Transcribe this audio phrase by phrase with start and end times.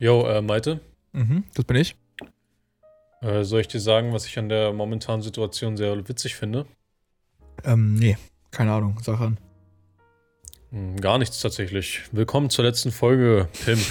[0.00, 0.80] Jo, äh, Malte,
[1.12, 1.94] Mhm, das bin ich.
[3.20, 6.64] äh, soll ich dir sagen, was ich an der momentanen Situation sehr witzig finde?
[7.64, 8.16] Ähm, nee,
[8.50, 9.36] keine Ahnung, sag an.
[10.70, 12.02] Hm, gar nichts tatsächlich.
[12.12, 13.80] Willkommen zur letzten Folge, Pimp.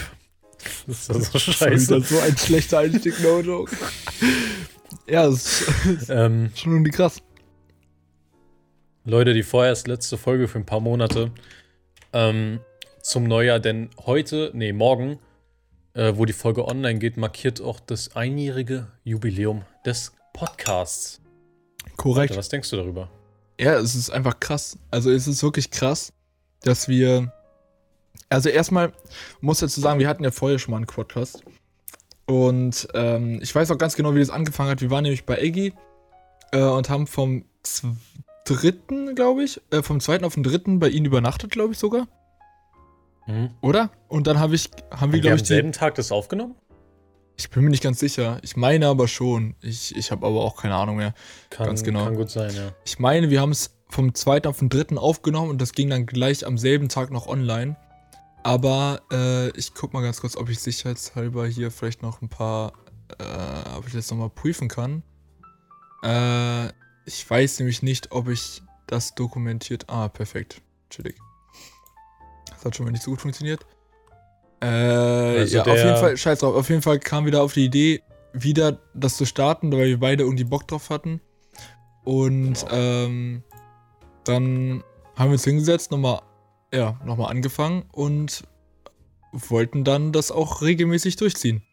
[0.87, 1.87] Das ist ja so Schon scheiße.
[1.95, 3.71] wieder so ein schlechter Einstieg, no joke.
[5.07, 7.21] ja, das ist Ähm, schon irgendwie krass.
[9.05, 11.31] Leute, die vorerst letzte Folge für ein paar Monate
[12.11, 12.59] ähm,
[13.01, 15.17] zum Neujahr, denn heute, nee, morgen,
[15.99, 21.19] äh, wo die Folge online geht, markiert auch das einjährige Jubiläum des Podcasts.
[21.97, 22.37] Korrekt.
[22.37, 23.09] Was denkst du darüber?
[23.59, 24.79] Ja, es ist einfach krass.
[24.91, 26.13] Also es ist wirklich krass,
[26.61, 27.33] dass wir.
[28.29, 28.93] Also erstmal
[29.41, 31.43] muss dazu sagen, wir hatten ja vorher schon mal einen Quadcast.
[32.25, 34.81] Und ähm, ich weiß auch ganz genau, wie das angefangen hat.
[34.81, 35.73] Wir waren nämlich bei Eggy
[36.51, 37.43] äh, und haben vom
[38.45, 42.07] dritten, glaube ich, äh, vom zweiten auf den dritten bei ihnen übernachtet, glaube ich sogar.
[43.29, 43.51] Mhm.
[43.61, 43.91] Oder?
[44.07, 46.11] Und dann habe ich, haben wir, Haben wir glaube am ich, die, selben Tag das
[46.11, 46.55] aufgenommen?
[47.39, 48.39] ich bin mir nicht ganz sicher.
[48.41, 49.55] Ich meine aber schon.
[49.61, 51.13] Ich, ich habe aber auch keine Ahnung mehr.
[51.49, 52.03] Kann, Ganz genau.
[52.03, 52.73] Kann gut sein, ja.
[52.83, 56.05] Ich meine, wir haben es vom zweiten auf den dritten aufgenommen und das ging dann
[56.05, 57.77] gleich am selben Tag noch online.
[58.43, 62.73] Aber äh, ich guck mal ganz kurz, ob ich sicherheitshalber hier vielleicht noch ein paar,
[63.17, 65.03] äh, ob ich das nochmal prüfen kann.
[66.03, 66.67] Äh,
[67.05, 69.85] ich weiß nämlich nicht, ob ich das dokumentiert.
[69.87, 70.61] Ah, perfekt.
[70.89, 71.15] Chillig.
[72.59, 73.65] Das hat schon mal nicht so gut funktioniert.
[74.61, 77.63] Äh, Also ja, auf jeden Fall, scheiß drauf, auf jeden Fall kam wieder auf die
[77.63, 81.21] Idee, wieder das zu starten, weil wir beide irgendwie Bock drauf hatten.
[82.03, 82.71] Und Genau.
[82.73, 83.43] ähm,
[84.25, 84.83] dann
[85.15, 86.21] haben wir uns hingesetzt, nochmal,
[86.73, 88.43] ja, nochmal angefangen und
[89.31, 91.63] wollten dann das auch regelmäßig durchziehen.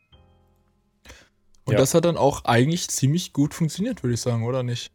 [1.64, 1.78] Und Ja.
[1.78, 4.92] das hat dann auch eigentlich ziemlich gut funktioniert, würde ich sagen, oder nicht?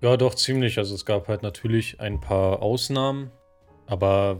[0.00, 0.78] Ja, doch, ziemlich.
[0.78, 3.32] Also es gab halt natürlich ein paar Ausnahmen,
[3.86, 4.38] aber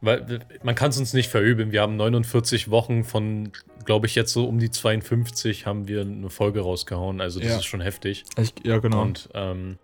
[0.00, 1.72] weil, man kann es uns nicht verübeln.
[1.72, 3.50] Wir haben 49 Wochen von,
[3.84, 7.20] glaube ich, jetzt so um die 52 haben wir eine Folge rausgehauen.
[7.20, 7.56] Also das Ja.
[7.56, 8.24] ist schon heftig.
[8.36, 9.02] Ich, ja, genau.
[9.02, 9.78] Und ähm,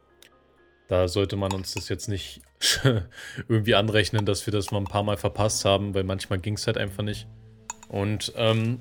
[0.86, 2.42] da sollte man uns das jetzt nicht
[3.48, 6.66] irgendwie anrechnen, dass wir das mal ein paar Mal verpasst haben, weil manchmal ging es
[6.68, 7.26] halt einfach nicht.
[7.88, 8.78] Und ähm,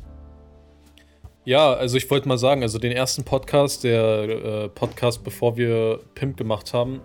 [1.45, 5.99] ja, also ich wollte mal sagen, also den ersten Podcast, der äh, Podcast, bevor wir
[6.13, 7.01] Pimp gemacht haben,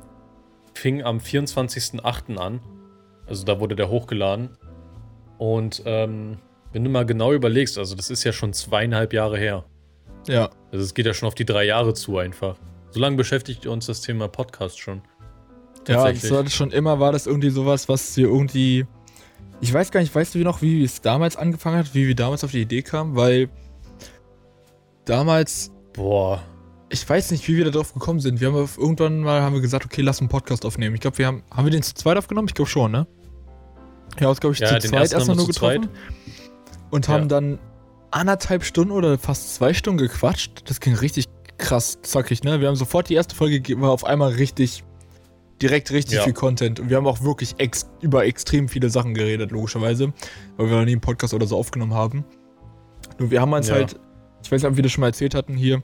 [0.75, 2.37] fing am 24.08.
[2.37, 2.61] an.
[3.29, 4.51] Also da wurde der hochgeladen.
[5.39, 6.39] Und ähm,
[6.73, 9.65] wenn du mal genau überlegst, also das ist ja schon zweieinhalb Jahre her.
[10.27, 12.57] ja, Also es geht ja schon auf die drei Jahre zu einfach.
[12.91, 15.03] So lange beschäftigt uns das Thema Podcast schon.
[15.87, 18.87] ja, das war das schon immer, war das irgendwie sowas, was wir irgendwie.
[19.61, 22.45] Ich weiß gar nicht, weißt du noch, wie es damals angefangen hat, wie wir damals
[22.45, 23.17] auf die Idee kamen?
[23.17, 23.49] Weil
[25.05, 26.43] damals Boah.
[26.91, 28.41] ich weiß nicht, wie wir da drauf gekommen sind.
[28.41, 30.95] Wir haben irgendwann mal haben wir gesagt, okay, lass einen Podcast aufnehmen.
[30.95, 32.49] Ich glaube, wir haben haben wir den zu zweit aufgenommen?
[32.49, 33.07] Ich glaube schon, ne?
[34.21, 35.89] Ja, uns glaube ich Ja, zu zweit erstmal nur getroffen
[36.91, 37.29] und haben Ja.
[37.29, 37.59] dann
[38.11, 40.63] anderthalb Stunden oder fast zwei Stunden gequatscht.
[40.69, 41.27] Das ging richtig
[41.59, 42.61] krass zackig, ne?
[42.61, 44.85] Wir haben sofort die erste Folge ge- war auf einmal richtig
[45.61, 46.23] direkt richtig Ja.
[46.23, 50.13] viel Content und wir haben auch wirklich ex über extrem viele Sachen geredet, logischerweise,
[50.57, 52.25] weil wir noch nie einen Podcast oder so aufgenommen haben.
[53.19, 53.75] Nur wir haben uns Ja.
[53.75, 53.97] halt,
[54.43, 55.83] ich weiß nicht, ob wir das schon mal erzählt hatten hier,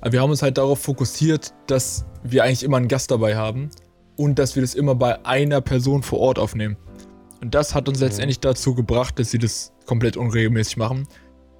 [0.00, 3.70] aber wir haben uns halt darauf fokussiert, dass wir eigentlich immer einen Gast dabei haben
[4.16, 6.76] und dass wir das immer bei einer Person vor Ort aufnehmen.
[7.40, 11.06] Und das hat uns letztendlich dazu gebracht, dass sie das komplett unregelmäßig machen.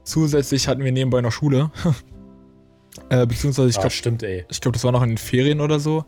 [0.05, 1.71] Zusätzlich hatten wir nebenbei noch Schule.
[3.11, 4.45] äh, beziehungsweise, ich ah, glaube, stimmt, ey.
[4.51, 6.05] ich glaube, das war noch in den Ferien oder so.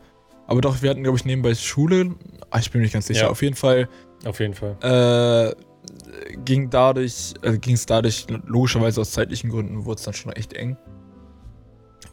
[0.47, 2.15] Aber doch, wir hatten, glaube ich, nebenbei Schule.
[2.49, 3.23] Ah, ich bin mir nicht ganz sicher.
[3.23, 3.29] Ja.
[3.29, 3.87] Auf jeden Fall
[4.25, 4.75] Auf jeden Fall.
[4.81, 10.33] äh, ging dadurch, äh, ging es dadurch, logischerweise aus zeitlichen Gründen, wurde es dann schon
[10.33, 10.75] echt eng.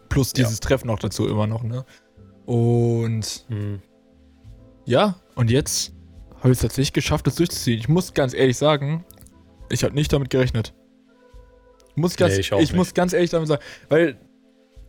[0.09, 0.45] Plus Ja.
[0.45, 1.85] dieses Treffen noch dazu immer noch, ne?
[2.47, 3.81] Und Hm.
[4.85, 5.93] ja, und jetzt
[6.38, 7.78] habe ich es tatsächlich geschafft, das durchzuziehen.
[7.78, 9.04] Ich muss ganz ehrlich sagen,
[9.71, 10.75] ich habe nicht damit gerechnet.
[11.94, 14.19] Muss ganz, Nee, ich ich muss ganz ehrlich damit sagen, weil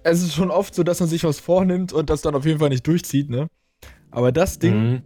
[0.03, 2.59] es ist schon oft so, dass man sich was vornimmt und das dann auf jeden
[2.59, 3.47] Fall nicht durchzieht, ne?
[4.11, 5.01] Aber das Ding, Mhm.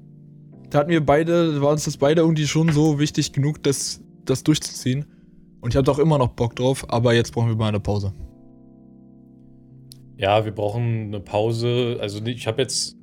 [0.69, 4.43] da hatten wir beide, war uns das beide irgendwie schon so wichtig genug, das, das
[4.43, 5.05] durchzuziehen.
[5.61, 8.13] Und ich habe auch immer noch Bock drauf, aber jetzt brauchen wir mal eine Pause.
[10.17, 11.97] Ja, wir brauchen eine Pause.
[11.99, 12.95] Also ich habe jetzt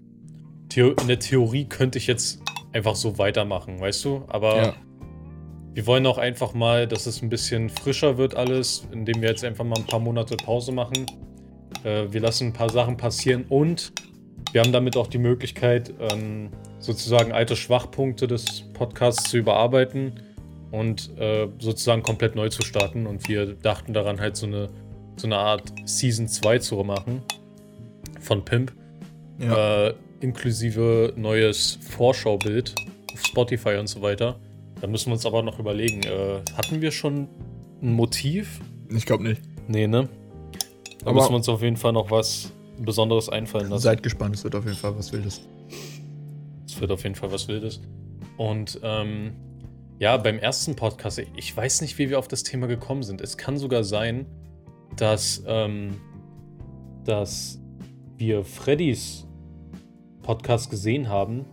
[0.76, 2.40] in der Theorie könnte ich jetzt
[2.72, 4.24] einfach so weitermachen, weißt du?
[4.28, 4.74] Aber Ja.
[5.74, 9.44] wir wollen auch einfach mal, dass es ein bisschen frischer wird alles, indem wir jetzt
[9.44, 11.06] einfach mal ein paar Monate Pause machen.
[11.84, 13.92] Äh, wir lassen ein paar Sachen passieren und
[14.52, 20.14] wir haben damit auch die Möglichkeit, ähm, sozusagen alte Schwachpunkte des Podcasts zu überarbeiten
[20.72, 23.06] und äh, sozusagen komplett neu zu starten.
[23.06, 24.68] Und wir dachten daran, halt so eine,
[25.16, 27.22] so eine Art Season 2 zu machen
[28.20, 28.72] von Pimp.
[29.38, 29.88] Ja.
[29.88, 32.74] Äh, inklusive neues Vorschaubild
[33.12, 34.38] auf Spotify und so weiter.
[34.80, 37.28] Da müssen wir uns aber noch überlegen, äh, hatten wir schon
[37.82, 38.60] ein Motiv?
[38.88, 39.42] Ich glaube nicht.
[39.68, 40.08] Nee, ne?
[41.00, 43.82] Da Aber- müssen wir uns auf jeden Fall noch was Besonderes einfallen lassen.
[43.82, 45.42] Seid gespannt, es wird auf jeden Fall was Wildes.
[46.66, 47.80] Es wird auf jeden Fall was Wildes.
[48.36, 49.32] Und ähm,
[49.98, 53.20] ja, beim ersten Podcast, ich weiß nicht, wie wir auf das Thema gekommen sind.
[53.20, 54.24] Es kann sogar sein,
[54.96, 55.96] dass, ähm,
[57.04, 57.60] dass
[58.16, 59.26] wir Freddys
[60.22, 61.44] Podcast gesehen haben,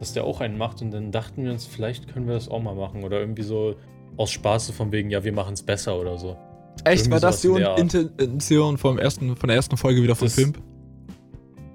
[0.00, 2.60] dass der auch einen macht und dann dachten wir uns, vielleicht können wir das auch
[2.62, 3.04] mal machen.
[3.04, 3.74] Oder irgendwie so
[4.16, 6.36] aus Spaß so von wegen, ja, wir machen es besser oder so.
[6.84, 7.48] Echt, Irgendwie war das die.
[7.48, 10.52] Intention vom ersten, von der ersten Folge wieder vom Das- Film?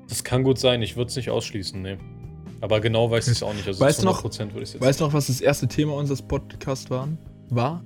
[0.09, 1.97] Das kann gut sein, ich würde es nicht ausschließen, nee.
[2.61, 3.67] Aber genau weiß ich es auch nicht.
[3.67, 5.67] Also Weißt zu du noch- 100% würde ich jetzt Weißt du noch, was das erste
[5.67, 7.17] Thema unseres Podcasts waren?
[7.49, 7.83] war?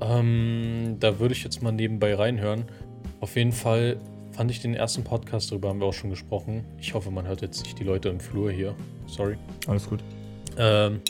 [0.00, 2.64] Ähm, da würde ich jetzt mal nebenbei reinhören.
[3.20, 3.98] Auf jeden Fall
[4.32, 6.64] fand ich den ersten Podcast, darüber haben wir auch schon gesprochen.
[6.78, 8.74] Ich hoffe, man hört jetzt nicht die Leute im Flur hier.
[9.06, 9.36] Sorry.
[9.66, 10.00] Alles gut.
[10.58, 11.00] Ähm.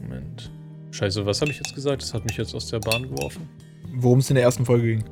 [0.00, 0.50] Moment.
[0.90, 2.02] Scheiße, was habe ich jetzt gesagt?
[2.02, 3.48] Das hat mich jetzt aus der Bahn geworfen.
[3.94, 5.04] Worum es in der ersten Folge ging.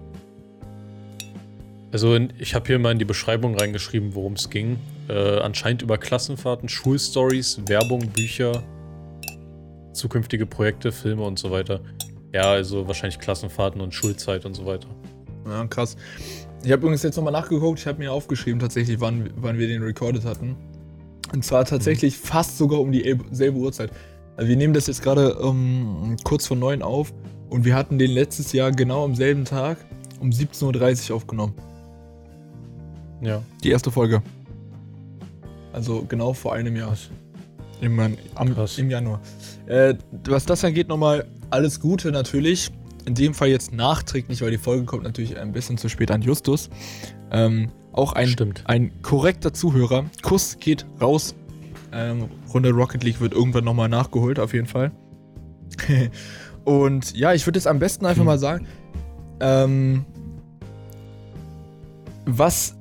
[1.91, 4.79] Also, in, ich habe hier mal in die Beschreibung reingeschrieben, worum es ging.
[5.09, 8.63] Äh, anscheinend über Klassenfahrten, Schulstories, Werbung, Bücher,
[9.95, 11.81] zukünftige Projekte, Filme und so weiter.
[12.33, 14.89] Ja, also wahrscheinlich Klassenfahrten und Schulzeit und so weiter.
[15.49, 15.97] Ja, krass.
[16.65, 19.83] Ich habe übrigens jetzt nochmal nachgeguckt, ich habe mir aufgeschrieben tatsächlich, wann, wann wir den
[19.83, 20.56] recorded hatten.
[21.33, 23.91] Und zwar tatsächlich fast sogar um die el- selbe Uhrzeit.
[24.37, 27.12] Also wir nehmen das jetzt gerade ähm, kurz vor neun auf
[27.50, 29.79] und wir hatten den letztes Jahr genau am selben Tag
[30.21, 31.55] um 17.30 Uhr aufgenommen.
[33.21, 33.43] Ja.
[33.62, 34.23] Die erste Folge.
[35.73, 36.97] Also genau vor einem Jahr.
[37.81, 38.17] Im, am,
[38.77, 39.21] im Januar.
[39.67, 42.71] Äh, was das angeht, nochmal alles Gute natürlich.
[43.09, 46.21] In dem Fall jetzt nachträglich, weil die Folge kommt natürlich ein bisschen zu spät an
[46.21, 46.69] Justus.
[47.31, 48.65] Ähm, auch ein, Stimmt.
[48.67, 50.05] ein korrekter Zuhörer.
[50.21, 51.35] Kuss geht raus.
[51.91, 54.93] Ähm, Runde Rocket League wird irgendwann nochmal nachgeholt, auf jeden Fall.
[56.65, 58.27] Und ja, ich würde jetzt am besten einfach Hm.
[58.27, 58.67] mal sagen,
[59.41, 60.05] ähm,
[62.27, 62.77] was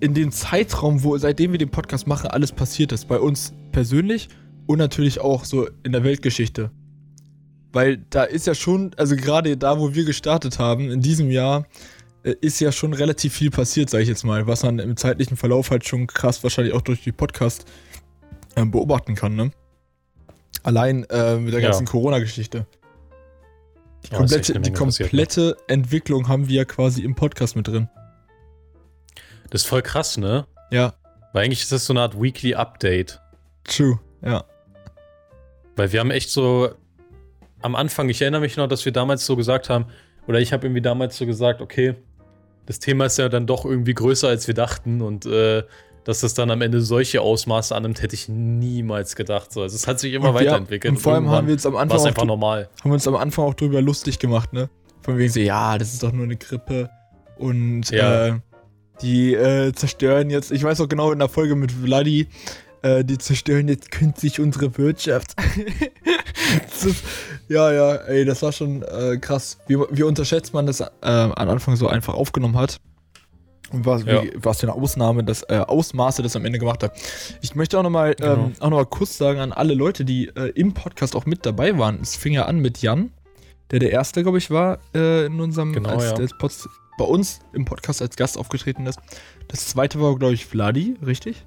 [0.00, 3.06] in dem Zeitraum, wo seitdem wir den Podcast machen, alles passiert ist.
[3.06, 4.30] Bei uns persönlich
[4.66, 6.72] und natürlich auch so in der Weltgeschichte.
[7.72, 11.66] Weil da ist ja schon, also gerade da, wo wir gestartet haben, in diesem Jahr,
[12.24, 15.36] äh, ist ja schon relativ viel passiert, sage ich jetzt mal, was man im zeitlichen
[15.36, 17.64] Verlauf halt schon krass wahrscheinlich auch durch die Podcast
[18.56, 19.52] ähm, beobachten kann, ne?
[20.64, 21.68] Allein äh, mit der Ja.
[21.68, 22.66] ganzen Corona-Geschichte.
[24.04, 24.76] Die Ja, ist echt komplette, eine die ne?
[24.76, 27.88] komplette Entwicklung haben wir ja quasi im Podcast mit drin.
[29.50, 30.46] Das ist voll krass, ne?
[30.72, 30.94] Ja,
[31.32, 33.20] Weil eigentlich ist das so eine Art Weekly Update.
[33.64, 33.98] true.
[34.22, 34.44] Ja.
[35.76, 36.70] Weil wir haben echt so
[37.62, 39.86] am Anfang, ich erinnere mich noch, dass wir damals so gesagt haben,
[40.26, 41.94] oder ich habe irgendwie damals so gesagt, okay,
[42.66, 45.62] das Thema ist ja dann doch irgendwie größer, als wir dachten und äh,
[46.04, 49.52] dass das dann am Ende solche Ausmaße annimmt, hätte ich niemals gedacht.
[49.52, 50.94] So, also es hat sich immer Und weiterentwickelt.
[50.94, 52.68] Und vor allem haben wir uns am Anfang, einfach auch, normal.
[52.80, 54.70] haben wir uns am Anfang auch drüber lustig gemacht, ne?
[55.02, 56.90] Von wegen so, ja, das ist doch nur eine Grippe.
[57.36, 58.28] Und Ja.
[58.28, 58.32] äh,
[59.02, 62.28] die äh, zerstören jetzt, ich weiß auch genau in der Folge mit Vladi,
[62.82, 65.34] äh, die zerstören jetzt künstlich unsere Wirtschaft.
[66.70, 67.04] das ist,
[67.50, 69.58] ja, ja, ey, das war schon äh, krass.
[69.66, 72.80] Wie, wie unterschätzt man das äh, am Anfang so einfach aufgenommen hat.
[73.72, 74.22] Und was, Ja.
[74.22, 76.92] wie, was für eine Ausnahme, das äh, Ausmaße das am Ende gemacht hat.
[77.40, 78.32] Ich möchte auch nochmal Genau.
[78.46, 81.44] ähm, auch noch mal kurz sagen an alle Leute, die äh, im Podcast auch mit
[81.46, 82.00] dabei waren.
[82.00, 83.12] Es fing ja an mit Jan,
[83.70, 86.12] der der erste, glaube ich, war äh, in unserem, Genau, als ja.
[86.14, 88.98] der Post, bei uns im Podcast als Gast aufgetreten ist.
[89.48, 91.46] Das zweite war, glaube ich, Vladi, richtig?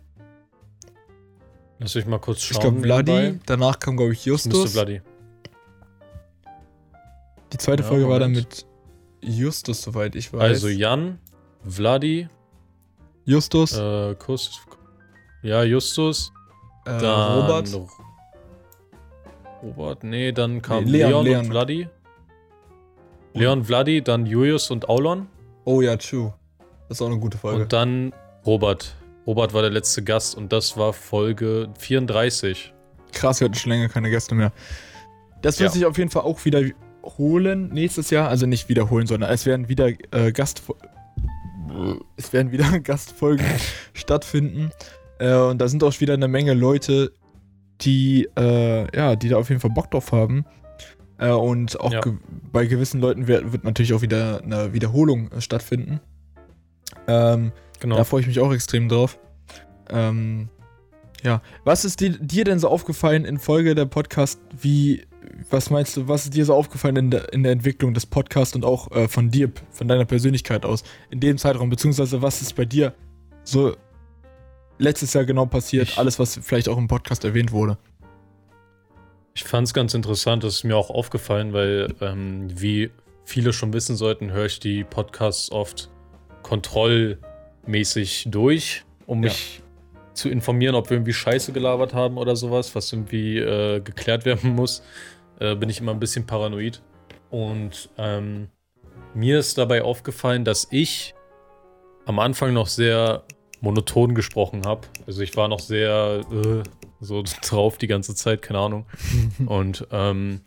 [1.79, 2.55] Lass mich mal kurz schauen.
[2.55, 3.39] ich glaube, Vladi.
[3.45, 4.71] Danach kam, glaube ich, Das müsste Justus.
[4.73, 5.01] Vladi.
[7.53, 8.65] Die zweite Ja, Folge war dann Moment.
[9.21, 10.41] mit Justus, soweit ich weiß.
[10.41, 11.19] Also Jan,
[11.67, 12.27] Vladi,
[13.25, 14.59] Justus, äh, Kuss.
[15.43, 16.31] Ja, Justus.
[16.85, 17.73] äh, Dann Robert.
[17.73, 17.87] Ro-
[19.61, 21.39] Robert, nee, dann kam Nee, Leon, Leon, Leon.
[21.45, 21.87] und Vladi.
[23.33, 25.27] Leon, Vladi, dann Julius und Aulon.
[25.65, 26.33] Oh ja, true.
[26.89, 27.61] Das ist auch eine gute Folge.
[27.63, 28.13] Und dann
[28.45, 28.95] Robert.
[29.25, 32.73] Robert war der letzte Gast und das war Folge 34.
[33.13, 34.51] Krass, wir hatten schon länger keine Gäste mehr.
[35.41, 35.73] Das wird Ja.
[35.73, 36.39] sich auf jeden Fall auch
[37.03, 38.29] wiederholen nächstes Jahr.
[38.29, 40.63] Also nicht wiederholen, sondern es werden wieder äh, Gast
[42.17, 43.45] es werden wieder Gastfolgen
[43.93, 44.71] stattfinden.
[45.19, 47.11] Äh, und da sind auch wieder eine Menge Leute,
[47.81, 50.45] die, äh, ja, die da auf jeden Fall Bock drauf haben.
[51.17, 52.01] Äh, und auch Ja.
[52.01, 52.13] ge
[52.51, 55.99] bei gewissen Leuten wird, wird natürlich auch wieder eine Wiederholung äh, stattfinden.
[57.07, 57.97] Ähm, Genau.
[57.97, 59.19] da freue ich mich auch extrem drauf.
[59.89, 60.47] Ähm,
[61.23, 61.41] ja.
[61.65, 64.39] Was ist dir, dir denn so aufgefallen in Folge der Podcast?
[64.61, 65.03] Wie,
[65.49, 68.55] was meinst du, was ist dir so aufgefallen in der, in der Entwicklung des Podcasts
[68.55, 71.69] und auch äh, von dir, von deiner Persönlichkeit aus, in dem Zeitraum?
[71.69, 72.93] Beziehungsweise was ist bei dir
[73.43, 73.75] so
[74.77, 75.89] letztes Jahr genau passiert?
[75.89, 77.77] Ich- alles, was vielleicht auch im Podcast erwähnt wurde.
[79.35, 82.91] Ich fand es ganz interessant, das ist mir auch aufgefallen, weil, ähm, wie
[83.25, 85.89] viele schon wissen sollten, höre ich die Podcasts oft
[86.43, 89.29] kontrollmäßig durch, um Ja.
[89.29, 89.61] mich
[90.13, 94.51] zu informieren, ob wir irgendwie Scheiße gelabert haben oder sowas, was irgendwie äh, geklärt werden
[94.55, 94.83] muss.
[95.43, 96.81] Äh, bin ich immer ein bisschen paranoid.
[97.29, 98.47] Und ähm,
[99.13, 101.13] mir ist dabei aufgefallen, dass ich
[102.05, 103.23] am Anfang noch sehr
[103.59, 104.87] monoton gesprochen habe.
[105.05, 106.63] Also ich war noch sehr äh,
[107.01, 108.85] so drauf die ganze Zeit, keine Ahnung.
[109.45, 110.41] Und ähm,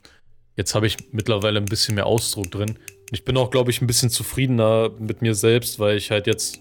[0.56, 2.78] jetzt habe ich mittlerweile ein bisschen mehr Ausdruck drin.
[3.12, 6.58] Ich bin auch, glaube ich, ein bisschen zufriedener mit mir selbst, weil ich halt jetzt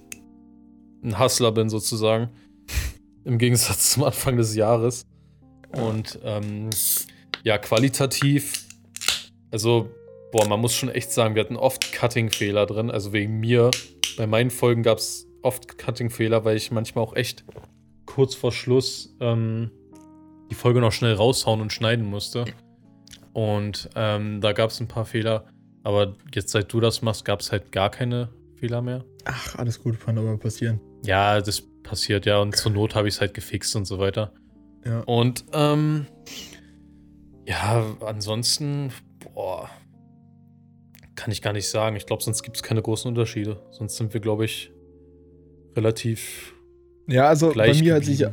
[1.04, 2.30] ein Hustler bin sozusagen.
[3.24, 5.06] Im Gegensatz zum Anfang des Jahres.
[5.72, 6.70] Und ähm,
[7.46, 8.66] ja, qualitativ,
[9.52, 9.90] also,
[10.34, 12.92] boah, man muss schon echt sagen, wir hatten oft Cutting-Fehler drin.
[12.92, 13.72] Also wegen mir.
[14.18, 17.46] Bei meinen Folgen gab es oft Cutting-Fehler, weil ich manchmal auch echt
[18.06, 19.72] kurz vor Schluss ähm,
[20.52, 22.44] die Folge noch schnell raushauen und schneiden musste.
[23.32, 25.48] Und ähm, da gab es ein paar Fehler.
[25.84, 29.06] Aber jetzt, seit du das machst, gab es halt gar keine Fehler mehr.
[29.24, 30.82] Ach, alles gut, kann aber passieren.
[31.06, 32.40] Ja, das passiert ja.
[32.40, 34.34] Und zur Not habe ich es halt gefixt und so weiter.
[34.84, 35.00] Ja.
[35.02, 36.08] Und ähm,
[37.46, 38.92] ja, ansonsten,
[39.34, 39.70] boah,
[41.16, 41.96] kann ich gar nicht sagen.
[41.96, 43.62] Ich glaube, sonst gibt es keine großen Unterschiede.
[43.72, 44.72] Sonst sind wir, glaube ich,
[45.76, 46.54] relativ
[47.08, 48.26] Ja, also gleich bei mir hat sich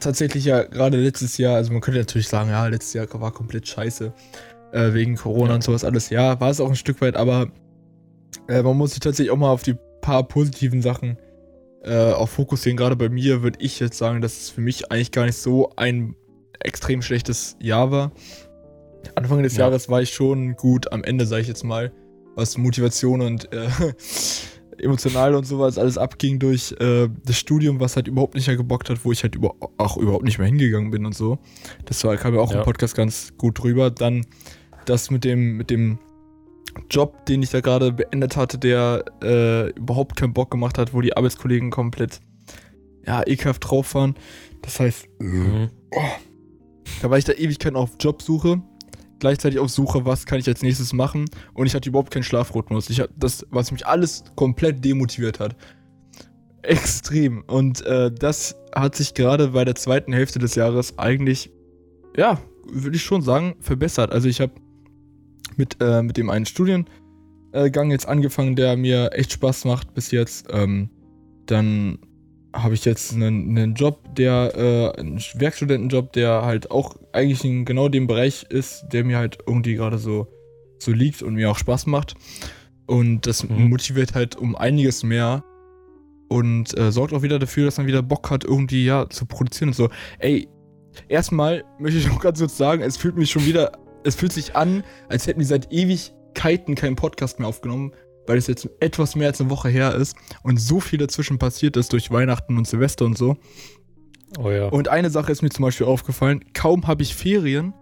[0.00, 3.66] tatsächlich ja gerade letztes Jahr, also man könnte natürlich sagen, ja, letztes Jahr war komplett
[3.68, 4.12] scheiße.
[4.72, 5.54] Äh, wegen Corona Ja.
[5.54, 6.10] und sowas alles.
[6.10, 7.50] Ja, war es auch ein Stück weit, aber
[8.48, 11.16] äh, man muss sich tatsächlich auch mal auf die paar positiven Sachen
[11.84, 12.76] äh, auch fokussieren.
[12.76, 15.72] Gerade bei mir würde ich jetzt sagen, dass es für mich eigentlich gar nicht so
[15.76, 16.16] ein
[16.60, 18.12] extrem schlechtes Jahr war.
[19.14, 19.64] Anfang des Ja.
[19.66, 21.92] Jahres war ich schon gut, am Ende sage ich jetzt mal,
[22.34, 23.68] was Motivation und äh,
[24.78, 28.90] emotional und sowas alles abging durch äh, das Studium, was halt überhaupt nicht mehr gebockt
[28.90, 31.38] hat, wo ich halt über, auch überhaupt nicht mehr hingegangen bin und so.
[31.86, 32.58] Das war, kam ja auch Ja.
[32.60, 33.90] im Podcast ganz gut drüber.
[33.90, 34.24] Dann
[34.84, 35.98] das mit dem, mit dem
[36.90, 41.00] Job, den ich da gerade beendet hatte, der äh, überhaupt keinen Bock gemacht hat, wo
[41.00, 42.20] die Arbeitskollegen komplett
[43.04, 44.14] ja, ekelhaft drauf waren.
[44.62, 45.70] Das heißt, Mhm.
[47.02, 48.62] Da war ich da Ewigkeiten auf Jobsuche,
[49.18, 52.90] gleichzeitig auf Suche, was kann ich als nächstes machen und ich hatte überhaupt keinen Schlafrhythmus.
[52.90, 55.56] Ich hab das, was mich alles komplett demotiviert hat.
[56.62, 57.42] Extrem.
[57.46, 61.50] Und äh, das hat sich gerade bei der zweiten Hälfte des Jahres eigentlich,
[62.16, 62.40] ja,
[62.70, 64.12] würde ich schon sagen, verbessert.
[64.12, 64.52] Also ich habe
[65.56, 70.48] mit, äh, mit dem einen Studiengang jetzt angefangen, der mir echt Spaß macht bis jetzt.
[70.50, 70.90] Ähm,
[71.46, 71.98] dann
[72.62, 77.64] habe ich jetzt einen, einen Job, der, äh, einen Werkstudentenjob, der halt auch eigentlich in
[77.64, 80.26] genau dem Bereich ist, der mir halt irgendwie gerade so,
[80.78, 82.14] so liegt und mir auch Spaß macht.
[82.86, 83.68] Und das Mhm.
[83.68, 85.44] motiviert halt um einiges mehr
[86.28, 89.70] und äh, sorgt auch wieder dafür, dass man wieder Bock hat, irgendwie ja zu produzieren
[89.70, 89.88] und so.
[90.18, 90.48] Ey,
[91.08, 93.72] erstmal möchte ich noch ganz kurz sagen, es fühlt mich schon wieder,
[94.04, 97.92] es fühlt sich an, als hätten wir seit Ewigkeiten keinen Podcast mehr aufgenommen,
[98.28, 101.76] weil es jetzt etwas mehr als eine Woche her ist und so viel dazwischen passiert
[101.76, 103.36] ist durch Weihnachten und Silvester und so.
[104.38, 104.66] Oh ja.
[104.66, 107.72] Und eine Sache ist mir zum Beispiel aufgefallen, kaum habe ich Ferien,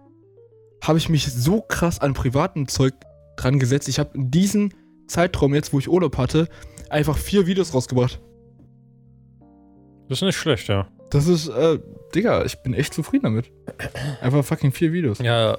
[0.81, 2.93] habe ich mich so krass an privaten Zeug
[3.35, 3.89] dran gesetzt.
[3.89, 4.71] Ich habe in diesem
[5.07, 6.47] Zeitraum jetzt, wo ich Urlaub hatte,
[6.89, 8.21] einfach vier Videos rausgebracht.
[10.07, 10.87] Das ist nicht schlecht, ja.
[11.09, 11.79] Das ist, äh,
[12.15, 13.51] Digga, ich bin echt zufrieden damit.
[14.21, 15.19] Einfach fucking vier Videos.
[15.19, 15.57] Ja,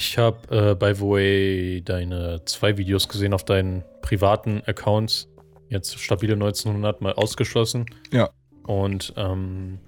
[0.00, 0.38] ich habe
[0.70, 5.28] äh, by the way deine zwei Videos gesehen auf deinen privaten Accounts.
[5.68, 7.84] Jetzt stabile 1900 mal ausgeschlossen.
[8.10, 8.30] Ja.
[8.64, 9.78] Und ähm,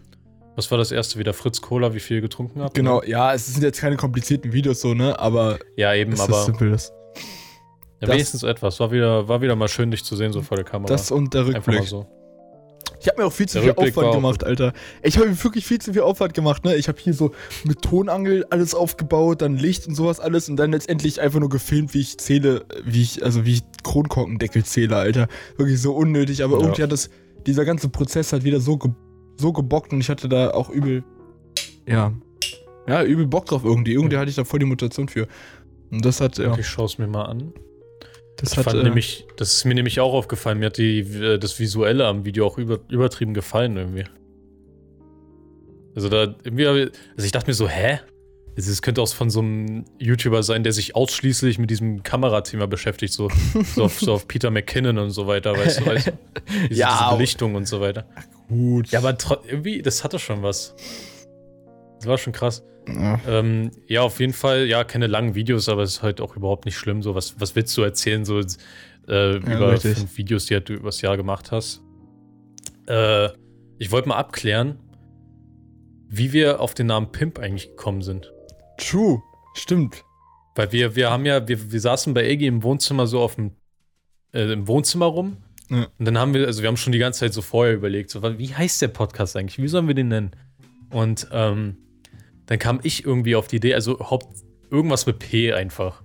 [0.55, 1.33] was war das erste wieder?
[1.33, 2.75] Fritz Cola, wie viel getrunken habt?
[2.75, 3.09] Genau, Ne?
[3.09, 6.71] ja, es sind jetzt keine komplizierten Videos so, ne, aber Ja, eben, aber ist simpel.
[6.73, 6.93] Das,
[8.03, 8.79] ja, wenigstens etwas.
[8.81, 10.89] War wieder, war wieder mal schön, dich zu sehen, so vor der Kamera.
[10.93, 11.89] das und der Einfach mal Rückblick.
[11.89, 12.07] so.
[13.03, 14.73] Ich habe mir auch viel zu Der viel Rückblick Aufwand gemacht, Alter.
[15.03, 16.77] Ich habe mir wirklich viel zu viel Aufwand gemacht, ne?
[16.77, 17.33] Ich habe hier so
[17.65, 21.95] mit Tonangel alles aufgebaut, dann Licht und sowas alles und dann letztendlich einfach nur gefilmt,
[21.95, 25.27] wie ich zähle, wie ich, also wie ich Kronkorkendeckel zähle, Alter.
[25.57, 26.63] Wirklich so unnötig, aber Ja.
[26.63, 27.11] irgendwie hat das,
[27.45, 28.93] dieser ganze Prozess hat wieder so, ge,
[29.37, 31.03] so gebockt und ich hatte da auch übel,
[31.89, 32.13] ja,
[32.87, 33.95] ja, übel Bock drauf irgendwie.
[33.95, 35.27] Irgendwie hatte ich da voll die Mutation für.
[35.91, 37.53] Und das hat, ja, Ich schaue es mir mal an.
[38.37, 40.59] Das hat, fand äh, nämlich, das ist mir nämlich auch aufgefallen.
[40.59, 44.05] Mir hat die, äh, das Visuelle am Video auch über, übertrieben gefallen irgendwie.
[45.95, 48.01] Also da irgendwie, also ich dachte mir so, hä?
[48.57, 52.67] Also Es könnte auch von so einem YouTuber sein, der sich ausschließlich mit diesem Kamerathema
[52.67, 53.31] beschäftigt, so,
[53.75, 56.13] so, auf, so auf Peter McKinnon und so weiter, weißt du, weißt du?
[56.69, 58.07] Diese, Ja, diese Belichtung und so weiter.
[58.49, 58.89] gut.
[58.91, 60.75] Ja, aber irgendwie, das hatte schon was.
[61.99, 62.63] Das war schon krass.
[62.89, 63.21] Ja.
[63.27, 66.65] Ähm, ja, auf jeden Fall, ja, keine langen Videos, aber es ist halt auch überhaupt
[66.65, 67.03] nicht schlimm.
[67.03, 69.99] So, was, was willst du erzählen, so äh, über richtig.
[69.99, 71.83] fünf Videos, die halt du übers Jahr gemacht hast?
[72.87, 73.29] Äh,
[73.79, 74.79] ich wollte mal abklären,
[76.09, 78.33] wie wir auf den Namen Pimp eigentlich gekommen sind.
[78.79, 79.23] True.
[79.55, 80.05] Stimmt.
[80.55, 83.53] Weil wir, wir haben ja, wir, wir saßen bei Iggy im Wohnzimmer so auf dem,
[84.33, 85.39] äh, im Wohnzimmer rum.
[85.71, 85.87] Ja.
[85.99, 88.23] Und dann haben wir, also wir haben schon die ganze Zeit so vorher überlegt, so,
[88.39, 89.59] wie heißt der Podcast eigentlich?
[89.59, 90.33] Wie sollen wir den nennen?
[90.91, 91.79] Und ähm,
[92.53, 94.27] dann kam ich irgendwie auf die Idee, also Haupt,
[94.71, 96.03] irgendwas mit P einfach.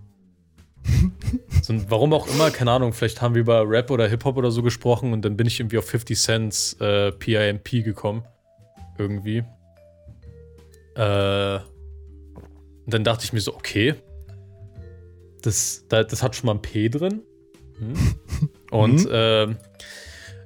[1.62, 4.64] so, warum auch immer, keine Ahnung, vielleicht haben wir über Rap oder Hip-Hop oder so
[4.64, 8.24] gesprochen und dann bin ich irgendwie auf 50 Cents äh, PIMP gekommen.
[8.98, 9.44] Irgendwie.
[10.96, 11.56] Äh,
[12.86, 13.96] und dann dachte ich mir so, okay,
[15.42, 17.24] das, da, das hat schon mal ein P drin.
[17.78, 17.94] Hm.
[18.72, 19.10] Und Mhm.
[19.12, 19.58] ähm,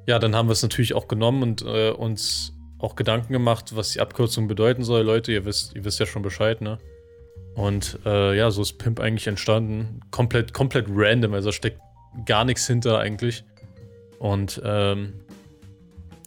[0.07, 3.91] ja, dann haben wir es natürlich auch genommen und äh, uns auch Gedanken gemacht, was
[3.91, 5.03] die Abkürzung bedeuten soll.
[5.03, 6.77] Leute, ihr wisst, ihr wisst ja schon Bescheid, ne?
[7.55, 9.99] Und äh, ja, so ist Pimp eigentlich entstanden.
[10.11, 11.79] Komplett, komplett random, also steckt
[12.25, 13.43] gar nichts hinter eigentlich.
[14.19, 15.13] Und ähm,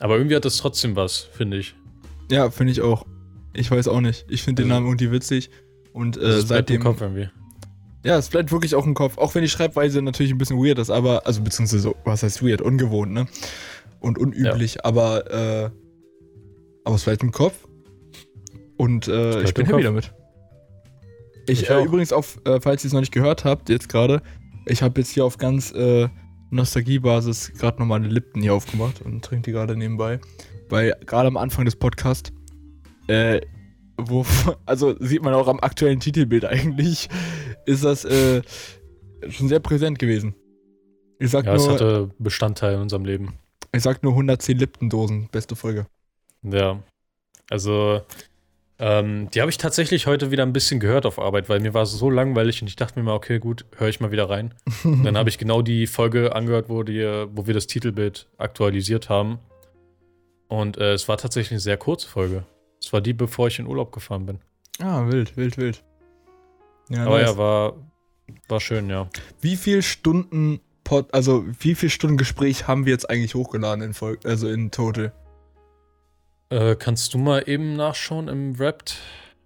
[0.01, 1.75] aber irgendwie hat das trotzdem was, finde ich.
[2.31, 3.07] Ja, finde ich auch.
[3.53, 4.27] Ich weiß auch nicht.
[4.29, 5.51] Ich finde den Also- Namen irgendwie witzig.
[5.93, 6.83] Und äh, bleibt im seitdem.
[6.83, 7.29] Kopf irgendwie.
[8.05, 9.17] Ja, es bleibt wirklich auch im Kopf.
[9.17, 12.61] Auch wenn die Schreibweise natürlich ein bisschen weird ist, aber, also beziehungsweise was heißt weird?
[12.61, 13.27] Ungewohnt, ne?
[14.01, 15.71] Und unüblich, aber, äh,
[16.85, 17.55] aber es bleibt im Kopf.
[18.77, 19.85] Und äh, ich bin happy Kopf.
[19.85, 20.15] damit.
[21.47, 21.85] Ich, Ich äh, auch.
[21.85, 24.23] übrigens auf, äh, falls ihr es noch nicht gehört habt, jetzt gerade,
[24.67, 26.09] ich habe jetzt hier auf ganz äh,
[26.51, 30.21] Nostalgiebasis gerade nochmal eine Lipton hier aufgemacht und trinke die gerade nebenbei.
[30.69, 32.33] Weil gerade am Anfang des Podcasts,
[33.09, 33.41] äh,
[33.97, 34.25] wo,
[34.67, 37.09] also sieht man auch am aktuellen Titelbild eigentlich,
[37.67, 38.43] ist das äh,
[39.29, 40.35] schon sehr präsent gewesen.
[41.19, 43.35] Ich sag, Ja, es nur, hatte Bestandteil in unserem Leben.
[43.73, 45.87] ich sag nur 110 Lipton-Dosen, beste Folge.
[46.45, 46.81] Ja.
[47.51, 48.03] Also,
[48.79, 51.83] ähm, die habe ich tatsächlich heute wieder ein bisschen gehört auf Arbeit, weil mir war
[51.83, 54.55] es so langweilig und ich dachte mir mal, okay, gut, höre ich mal wieder rein.
[54.83, 59.09] Und dann habe ich genau die Folge angehört, wo, die, wo wir das Titelbild aktualisiert
[59.09, 59.39] haben.
[60.49, 62.45] Und äh, es war tatsächlich eine sehr kurze Folge.
[62.81, 64.39] Es war die, bevor ich in Urlaub gefahren bin.
[64.81, 65.85] Ah, wild, wild, wild.
[66.91, 67.31] Ja, Aber nice.
[67.31, 67.75] ja, war,
[68.49, 69.09] war schön, ja.
[69.41, 73.95] Wie viel Stunden Pod, also wie viel Stunden Gespräch haben wir jetzt eigentlich hochgeladen in
[73.95, 75.13] Folge, also in total?
[76.55, 78.99] Äh, kannst du mal eben nachschauen im Wrapped?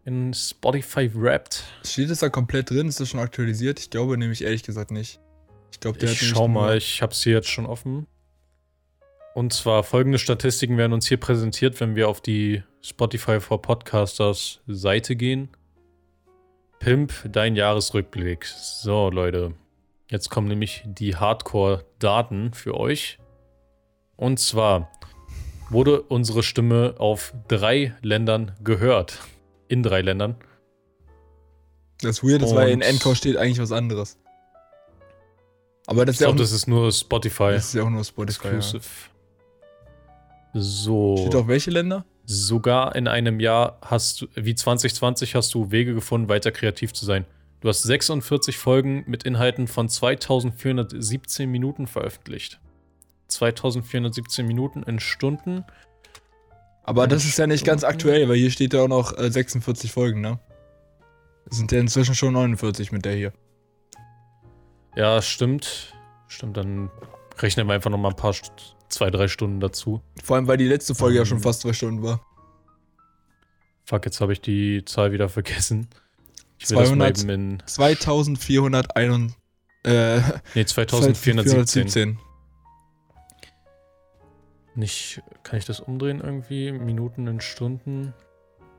[0.04, 1.64] In Spotify Wrapped?
[1.82, 2.86] Steht es da komplett drin?
[2.86, 3.80] Ist das schon aktualisiert?
[3.80, 5.18] Ich glaube nämlich ehrlich gesagt nicht.
[5.72, 8.06] Ich glaube, der Ich schau mal, ich habe sie jetzt schon offen.
[9.34, 14.60] Und zwar folgende Statistiken werden uns hier präsentiert, wenn wir auf die Spotify for Podcasters
[14.66, 15.48] Seite gehen.
[16.78, 18.44] Pimp, dein Jahresrückblick.
[18.44, 19.54] So, Leute.
[20.10, 23.18] Jetzt kommen nämlich die Hardcore-Daten für euch.
[24.16, 24.90] Und zwar
[25.70, 29.20] wurde unsere Stimme auf drei Ländern gehört.
[29.68, 30.36] In drei Ländern.
[32.00, 34.18] Das ist weird, ist, weil in Encore steht eigentlich was anderes.
[35.86, 37.50] Aber das Ich ist, ja auch, glaube, das ist nur Spotify.
[37.52, 38.48] das ist ja auch nur Spotify.
[38.48, 38.54] Ja.
[38.56, 38.84] Exclusive.
[40.54, 41.16] So.
[41.18, 42.04] Steht auch welche Länder?
[42.24, 47.04] Sogar in einem Jahr hast du, wie 2020, hast du Wege gefunden, weiter kreativ zu
[47.04, 47.24] sein.
[47.60, 52.60] Du hast 46 Folgen mit Inhalten von 2417 Minuten veröffentlicht.
[53.28, 55.64] 2417 Minuten in Stunden.
[56.82, 57.94] Aber das ist ja nicht ganz Stunden.
[57.94, 60.38] aktuell, weil hier steht ja auch noch äh, 46 Folgen, ne?
[61.50, 63.32] Sind ja inzwischen schon 49 mit der hier.
[64.96, 65.94] Ja, stimmt.
[66.28, 66.90] Stimmt, dann
[67.38, 68.34] rechnen wir einfach noch mal ein paar,
[68.88, 70.02] zwei, drei Stunden dazu.
[70.22, 71.26] Vor allem, weil die letzte Folge ja Ähm.
[71.26, 72.20] schon fast zwei Stunden war.
[73.84, 75.88] Fuck, jetzt habe ich die Zahl wieder vergessen.
[76.58, 76.98] Ich will das 200.
[76.98, 77.62] mal eben in.
[77.64, 79.32] 2401.
[79.84, 80.20] Äh,
[80.54, 81.34] Nee, 2417.
[81.38, 82.18] 2417.
[84.78, 86.70] Nicht, kann ich das umdrehen irgendwie?
[86.70, 88.14] Minuten in Stunden?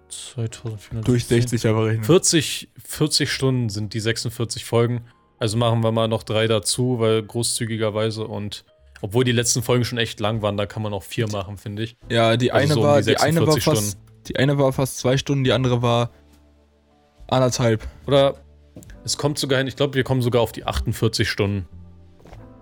[0.08, 1.06] 2400.
[1.06, 2.06] Durch 60 aber rechnen.
[2.06, 5.02] 40, 40 Stunden sind die 46 Folgen.
[5.40, 8.64] Also machen wir mal noch drei dazu, weil großzügigerweise und
[9.02, 11.84] obwohl die letzten Folgen schon echt lang waren, da kann man auch vier machen, finde
[11.84, 11.98] ich.
[12.10, 13.98] Ja, die Also eine so um war, die die eine war 46 fast,
[14.30, 16.12] die eine war fast zwei Stunden, die andere war
[17.28, 17.86] anderthalb.
[18.08, 18.36] Oder
[19.04, 21.68] es kommt sogar hin, ich glaube, wir kommen sogar auf die 48 Stunden.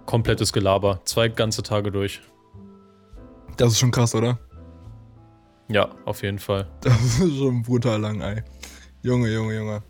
[0.08, 1.02] Komplettes Gelaber.
[1.06, 2.22] Zwei ganze Tage durch.
[3.58, 4.40] Das ist schon krass, oder?
[5.70, 6.68] Ja, auf jeden Fall.
[6.82, 8.44] Das ist schon brutal lang, ey.
[9.02, 9.84] Junge, Junge, Junge.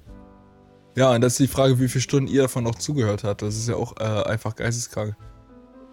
[0.96, 3.42] Ja, und das ist die Frage, wie viele Stunden ihr davon noch zugehört habt.
[3.44, 5.16] Das ist ja auch äh, einfach geisteskrank.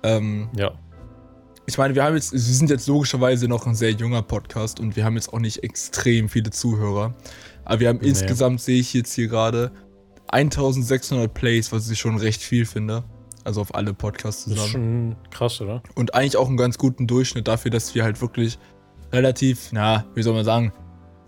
[0.03, 0.73] Ähm, Ja.
[1.67, 4.97] ich meine, wir haben jetzt, wir sind jetzt logischerweise noch ein sehr junger Podcast und
[4.97, 7.15] wir haben jetzt auch nicht extrem viele Zuhörer.
[7.65, 8.09] Aber wir haben Nee.
[8.09, 9.73] insgesamt, sehe ich jetzt hier gerade,
[10.29, 13.05] 1600 Plays, was ich schon recht viel finde.
[13.45, 15.17] Also auf alle Podcasts Das ist zusammen.
[15.23, 15.83] schon krass, oder?
[15.95, 18.59] Und eigentlich auch einen ganz guten Durchschnitt dafür, dass wir halt wirklich
[19.13, 20.73] relativ, na, wie soll man sagen,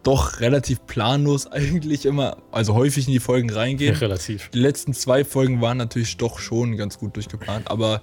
[0.03, 3.95] doch relativ planlos eigentlich immer, also häufig in die Folgen reingehen.
[3.97, 4.49] Relativ.
[4.51, 8.01] Die letzten zwei Folgen waren natürlich doch schon ganz gut durchgeplant, aber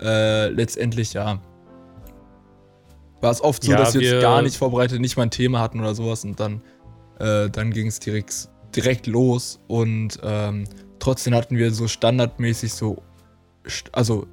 [0.00, 1.40] äh, letztendlich ja.
[3.20, 5.30] War es oft so, Ja, dass wir wir- jetzt gar nicht vorbereitet, nicht mal ein
[5.30, 6.62] Thema hatten oder sowas und dann,
[7.18, 10.64] äh, dann ging es direkt direkt los und ähm,
[11.00, 13.02] trotzdem hatten wir so standardmäßig so,
[13.92, 14.26] also,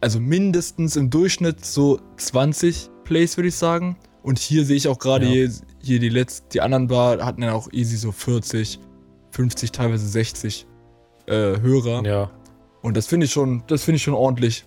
[0.00, 3.96] also mindestens im Durchschnitt so 20 Plays, würde ich sagen.
[4.22, 5.32] Und hier sehe ich auch gerade ja.
[5.32, 5.50] hier,
[5.82, 8.78] hier, die letzten, die anderen Bar hatten ja auch easy so 40,
[9.30, 10.66] 50, teilweise 60
[11.26, 12.04] äh, Hörer.
[12.04, 12.30] Ja.
[12.82, 14.64] Und das finde ich schon, das finde ich schon ordentlich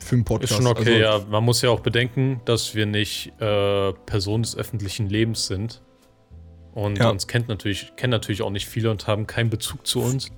[0.00, 0.52] für einen Podcast.
[0.52, 1.30] Ist schon okay, also, ja.
[1.30, 5.82] Man muss ja auch bedenken, dass wir nicht äh, Personen des öffentlichen Lebens sind.
[6.74, 7.08] Und ja.
[7.10, 10.30] uns kennt natürlich, kennen natürlich auch nicht viele und haben keinen Bezug zu uns.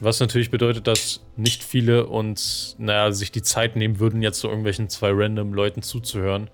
[0.00, 4.48] Was natürlich bedeutet, dass nicht viele uns, naja, sich die Zeit nehmen würden, jetzt so
[4.48, 6.50] irgendwelchen zwei random Leuten zuzuhören.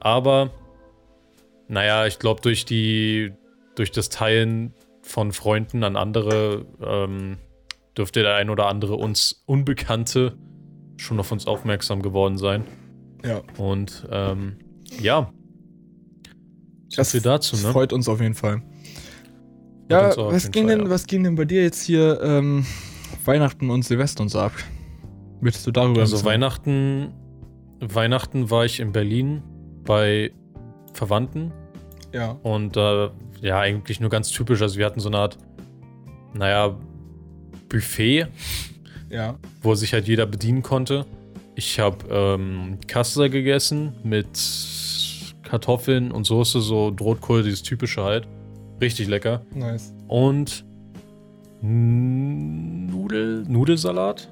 [0.00, 0.50] Aber,
[1.68, 3.32] naja, ich glaube, durch die,
[3.76, 7.38] durch das Teilen von Freunden an andere ähm,
[7.96, 10.36] dürfte der ein oder andere uns Unbekannte
[10.96, 12.64] schon auf uns aufmerksam geworden sein.
[13.24, 13.42] Ja.
[13.56, 14.56] Und ähm,
[15.00, 15.32] ja.
[16.88, 17.72] So das dazu, ne?
[17.72, 18.62] freut uns auf jeden Fall.
[19.90, 20.90] Ja, was ging, Fall, denn, ja.
[20.90, 22.66] was ging denn bei dir jetzt hier ähm,
[23.24, 24.52] Weihnachten und Silvester und so ab?
[25.40, 27.12] Möchtest du darüber Also Weihnachten,
[27.80, 29.42] Weihnachten war ich in Berlin
[29.84, 30.32] bei
[30.92, 31.52] Verwandten.
[32.12, 32.32] Ja.
[32.42, 33.08] Und äh,
[33.40, 34.60] ja, eigentlich nur ganz typisch.
[34.60, 35.38] Also wir hatten so eine Art,
[36.34, 36.76] naja,
[37.68, 38.26] Buffet.
[39.10, 39.38] Ja.
[39.62, 41.06] Wo sich halt jeder bedienen konnte.
[41.54, 44.28] Ich habe ähm, Kassler gegessen mit
[45.42, 48.28] Kartoffeln und Soße, so Rotkohl, dieses typische halt.
[48.80, 49.42] Richtig lecker.
[49.54, 49.92] Nice.
[50.06, 50.64] Und
[51.60, 54.28] Nudel, Nudelsalat.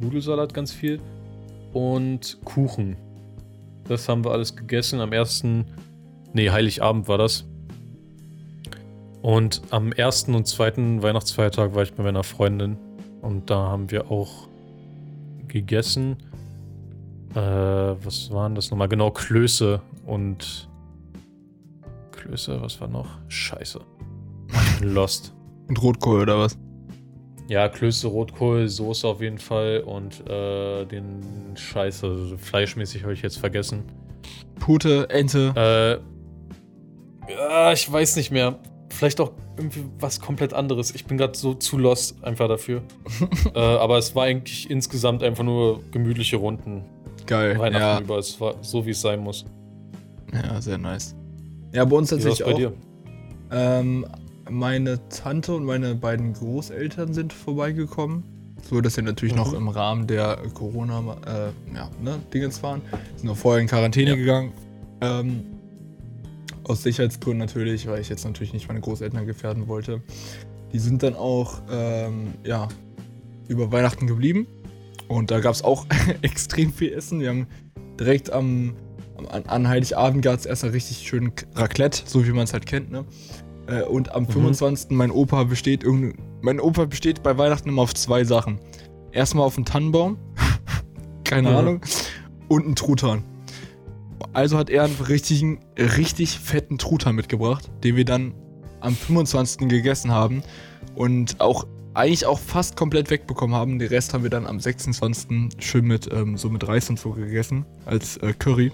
[0.00, 1.00] Nudelsalat ganz viel.
[1.72, 2.96] Und Kuchen.
[3.84, 5.00] Das haben wir alles gegessen.
[5.00, 5.66] Am ersten,
[6.32, 7.44] nee, Heiligabend war das.
[9.22, 12.78] Und am ersten und zweiten Weihnachtsfeiertag war ich bei meiner Freundin.
[13.20, 14.48] Und da haben wir auch
[15.48, 16.16] gegessen.
[17.34, 18.88] Äh, was waren das nochmal?
[18.88, 20.68] Genau, Klöße und.
[22.12, 23.08] Klöße, was war noch?
[23.28, 23.80] Scheiße.
[24.80, 25.34] Lost.
[25.68, 26.58] Und Rotkohl oder was?
[27.48, 31.20] Ja, Klöße, Rotkohl, Soße auf jeden Fall und äh, den
[31.56, 33.82] Scheiße, also fleischmäßig habe ich jetzt vergessen.
[34.60, 35.52] Pute, Ente.
[35.56, 38.58] Äh, ja, ich weiß nicht mehr.
[38.88, 40.94] Vielleicht auch irgendwie was komplett anderes.
[40.94, 42.82] Ich bin gerade so zu lost einfach dafür.
[43.54, 46.84] äh, aber es war eigentlich insgesamt einfach nur gemütliche Runden.
[47.26, 47.58] Geil.
[47.58, 48.00] Weihnachten ja.
[48.00, 48.18] über.
[48.18, 49.44] Es war so, wie es sein muss.
[50.32, 51.14] Ja, sehr nice.
[51.72, 52.56] Ja, bei uns tatsächlich bei auch.
[52.56, 52.72] Dir?
[53.50, 54.06] Ähm,
[54.50, 58.24] meine Tante und meine beiden Großeltern sind vorbeigekommen.
[58.68, 59.40] So, dass sie natürlich mhm.
[59.40, 62.20] noch im Rahmen der Corona, äh, ja, ne,
[62.62, 62.82] waren.
[63.16, 64.16] Sind noch vorher in Quarantäne ja.
[64.16, 64.52] gegangen.
[65.00, 65.44] Ähm,
[66.64, 70.02] aus Sicherheitsgründen natürlich, weil ich jetzt natürlich nicht meine Großeltern gefährden wollte.
[70.72, 72.68] Die sind dann auch, ähm, ja,
[73.48, 74.46] über Weihnachten geblieben.
[75.08, 75.86] Und da gab es auch
[76.22, 77.20] extrem viel Essen.
[77.20, 77.46] Wir haben
[77.98, 78.76] direkt am,
[79.16, 82.66] am an Heiligabend gab es erst mal richtig schön Raclette, so wie man es halt
[82.66, 83.04] kennt, ne?
[83.70, 84.28] Äh, und am mhm.
[84.28, 84.90] 25.
[84.90, 85.84] mein Opa besteht
[86.42, 88.60] mein Opa besteht bei Weihnachten immer auf zwei Sachen.
[89.12, 90.18] Erstmal auf einen Tannenbaum,
[91.24, 91.56] keine mhm.
[91.56, 91.80] Ahnung,
[92.48, 93.24] und einen Truthahn.
[94.32, 98.34] Also hat er einen richtigen, richtig fetten Truthahn mitgebracht, den wir dann
[98.80, 99.68] am 25.
[99.68, 100.42] gegessen haben
[100.94, 103.78] und auch eigentlich auch fast komplett wegbekommen haben.
[103.78, 105.50] Den Rest haben wir dann am 26.
[105.58, 108.70] schön mit ähm, so mit Reis und so gegessen als äh, Curry.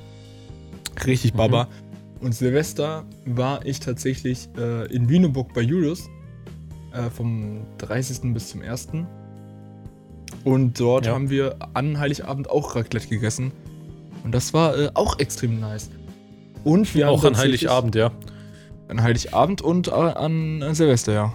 [1.07, 1.39] Richtig mhm.
[1.39, 1.65] Baba.
[1.65, 1.86] Mhm.
[2.21, 6.09] Und Silvester war ich tatsächlich äh, in Wieneburg bei Julius.
[6.97, 8.33] Äh, vom 30.
[8.33, 8.89] bis zum 1.
[10.45, 11.13] Und dort ja.
[11.13, 13.53] haben wir an Heiligabend auch Raclette gegessen.
[14.25, 15.91] Und das war äh, auch extrem nice.
[16.65, 18.13] Und wir auch an Heiligabend, ja.
[18.89, 21.35] An Heiligabend und äh, an, an Silvester, ja.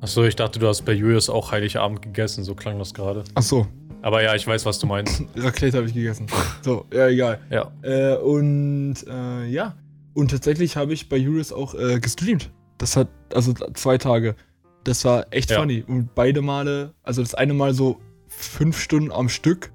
[0.00, 3.24] Achso, ich dachte, du hast bei Julius auch Heiligabend gegessen, so klang das gerade.
[3.34, 3.66] Achso,
[4.04, 5.22] aber ja, ich weiß, was du meinst.
[5.34, 6.26] Raclette habe ich gegessen.
[6.60, 7.40] So, ja, egal.
[7.48, 7.72] Ja.
[7.80, 9.76] Äh, und äh, ja.
[10.12, 12.50] Und tatsächlich habe ich bei Juris auch äh, gestreamt.
[12.76, 14.36] Das hat, also zwei Tage.
[14.84, 15.58] Das war echt ja.
[15.58, 15.82] funny.
[15.88, 19.72] Und beide Male, also das eine Mal so fünf Stunden am Stück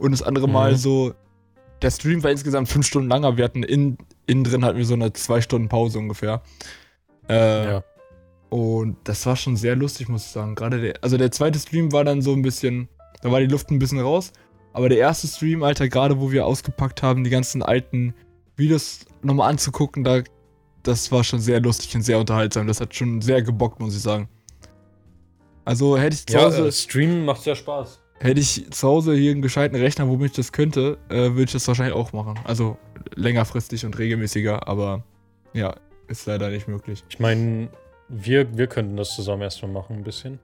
[0.00, 0.54] und das andere mhm.
[0.54, 1.14] Mal so,
[1.82, 3.96] der Stream war insgesamt fünf Stunden lang, aber wir hatten in,
[4.26, 6.42] innen drin hatten wir so eine zwei Stunden Pause ungefähr.
[7.28, 7.84] Äh, ja.
[8.50, 10.56] Und das war schon sehr lustig, muss ich sagen.
[10.56, 12.88] Gerade der, also der zweite Stream war dann so ein bisschen,
[13.22, 14.32] da war die Luft ein bisschen raus.
[14.74, 18.14] Aber der erste Stream, Alter, gerade wo wir ausgepackt haben, die ganzen alten
[18.56, 20.22] Videos nochmal anzugucken, da,
[20.82, 22.66] das war schon sehr lustig und sehr unterhaltsam.
[22.66, 24.28] Das hat schon sehr gebockt, muss ich sagen.
[25.64, 26.68] Also hätte ich zu ja, Hause.
[26.68, 28.00] Äh, Streamen macht ja Spaß.
[28.18, 31.52] Hätte ich zu Hause hier einen gescheiten Rechner, womit ich das könnte, äh, würde ich
[31.52, 32.38] das wahrscheinlich auch machen.
[32.44, 32.76] Also
[33.14, 35.04] längerfristig und regelmäßiger, aber
[35.52, 35.74] ja,
[36.08, 37.04] ist leider nicht möglich.
[37.08, 37.68] Ich meine,
[38.08, 40.38] wir, wir könnten das zusammen erstmal machen, ein bisschen.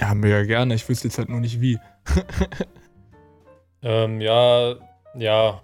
[0.00, 0.74] Ja, mega gerne.
[0.74, 1.78] Ich wüsste jetzt halt nur nicht wie.
[3.82, 4.76] ähm, ja,
[5.14, 5.62] ja.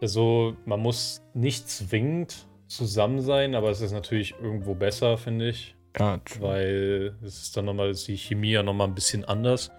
[0.00, 5.74] Also, man muss nicht zwingend zusammen sein, aber es ist natürlich irgendwo besser, finde ich.
[5.98, 6.42] Ja, true.
[6.42, 9.70] Weil es ist dann nochmal, ist die Chemie ja nochmal ein bisschen anders.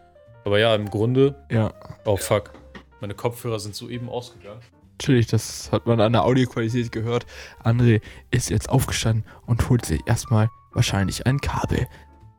[0.44, 1.36] Aber ja, im Grunde.
[1.50, 1.74] Ja.
[2.06, 2.52] Oh fuck.
[3.02, 4.62] Meine Kopfhörer sind soeben ausgegangen.
[4.94, 7.26] Natürlich, das hat man an der Audioqualität gehört.
[7.64, 11.88] André ist jetzt aufgestanden und holt sich erstmal wahrscheinlich ein Kabel.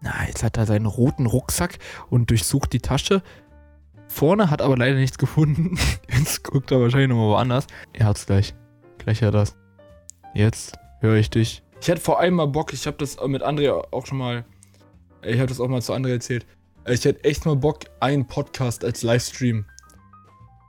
[0.01, 3.23] Na, jetzt hat er seinen roten Rucksack und durchsucht die Tasche.
[4.09, 5.79] Vorne hat aber leider nichts gefunden.
[6.11, 7.69] Jetzt guckt er wahrscheinlich nochmal woanders.
[7.93, 8.55] Er hat's gleich.
[8.99, 9.57] Gleich hat das.
[10.35, 11.63] Jetzt höre ich dich.
[11.81, 14.45] Ich hätte vor allem mal Bock, ich habe das mit André auch schon mal.
[15.23, 16.45] Ich habe das auch mal zu André erzählt.
[16.87, 19.65] Ich hätte echt mal Bock, einen Podcast als Livestream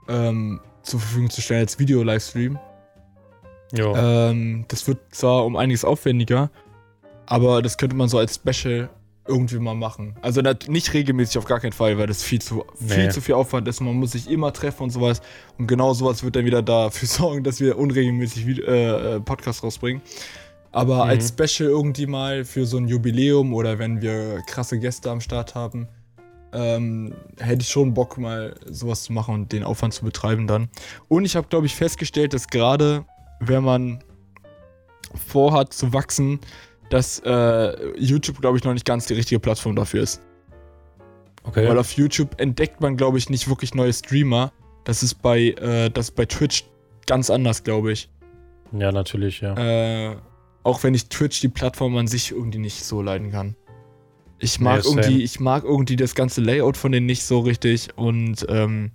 [0.08, 2.58] ähm, zur Verfügung zu stellen, als Video-Livestream.
[3.72, 4.30] Ja.
[4.30, 6.50] Ähm, das wird zwar um einiges aufwendiger,
[7.26, 8.88] aber das könnte man so als Special
[9.26, 10.16] irgendwie mal machen.
[10.20, 13.08] Also nicht regelmäßig auf gar keinen Fall, weil das viel zu, viel Nee.
[13.10, 13.80] zu viel Aufwand ist.
[13.80, 15.20] Man muss sich immer treffen und sowas.
[15.58, 20.02] Und genau sowas wird dann wieder dafür sorgen, dass wir unregelmäßig äh, äh, Podcasts rausbringen.
[20.72, 21.10] Aber Mhm.
[21.10, 25.54] als Special irgendwie mal für so ein Jubiläum oder wenn wir krasse Gäste am Start
[25.54, 25.86] haben,
[26.54, 30.68] ähm, hätte ich schon Bock, mal sowas zu machen und den Aufwand zu betreiben dann.
[31.08, 33.04] Und ich habe, glaube ich, festgestellt, dass gerade,
[33.40, 34.02] wenn man
[35.28, 36.40] vorhat zu wachsen,
[36.92, 40.20] dass äh, YouTube, glaube ich, noch nicht ganz die richtige Plattform dafür ist.
[41.42, 41.66] Okay.
[41.66, 44.52] Weil auf YouTube entdeckt man, glaube ich, nicht wirklich neue Streamer.
[44.84, 46.64] Das ist bei, äh, das bei Twitch
[47.06, 48.10] ganz anders, glaube ich.
[48.72, 49.54] ja, natürlich, ja.
[49.56, 50.16] Äh,
[50.64, 53.56] auch wenn ich Twitch, die Plattform an sich, irgendwie nicht so leiden kann.
[54.38, 57.88] Ich mag Nee, irgendwie, ich mag irgendwie das ganze Layout von denen nicht so richtig
[57.96, 58.90] und ähm,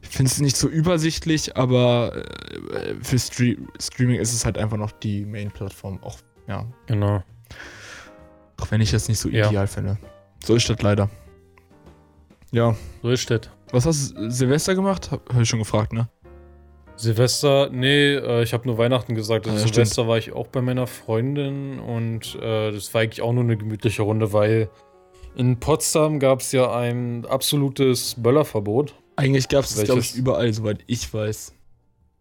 [0.00, 2.24] ich finde es nicht so übersichtlich, aber
[2.72, 6.02] äh, für Stre Streaming ist es halt einfach noch die Main-Plattform.
[6.02, 7.22] Auch, ja, Genau.
[8.60, 9.48] auch wenn ich das nicht so Ja.
[9.48, 9.98] ideal finde.
[10.44, 11.08] So ist das leider.
[12.50, 12.76] Ja.
[13.02, 13.42] So ist das.
[13.70, 15.10] Was hast du Silvester gemacht?
[15.10, 16.08] Hab, hab ich schon gefragt, ne?
[16.96, 19.46] Silvester, nee, äh, ich habe nur Weihnachten gesagt.
[19.46, 23.22] Also Ah, ja, Silvester war ich auch bei meiner Freundin und äh, das war eigentlich
[23.22, 24.68] auch nur eine gemütliche Runde, weil
[25.34, 28.94] in Potsdam gab es ja ein absolutes Böllerverbot.
[29.16, 31.54] Eigentlich gab es das, glaube ich, überall, soweit ich weiß.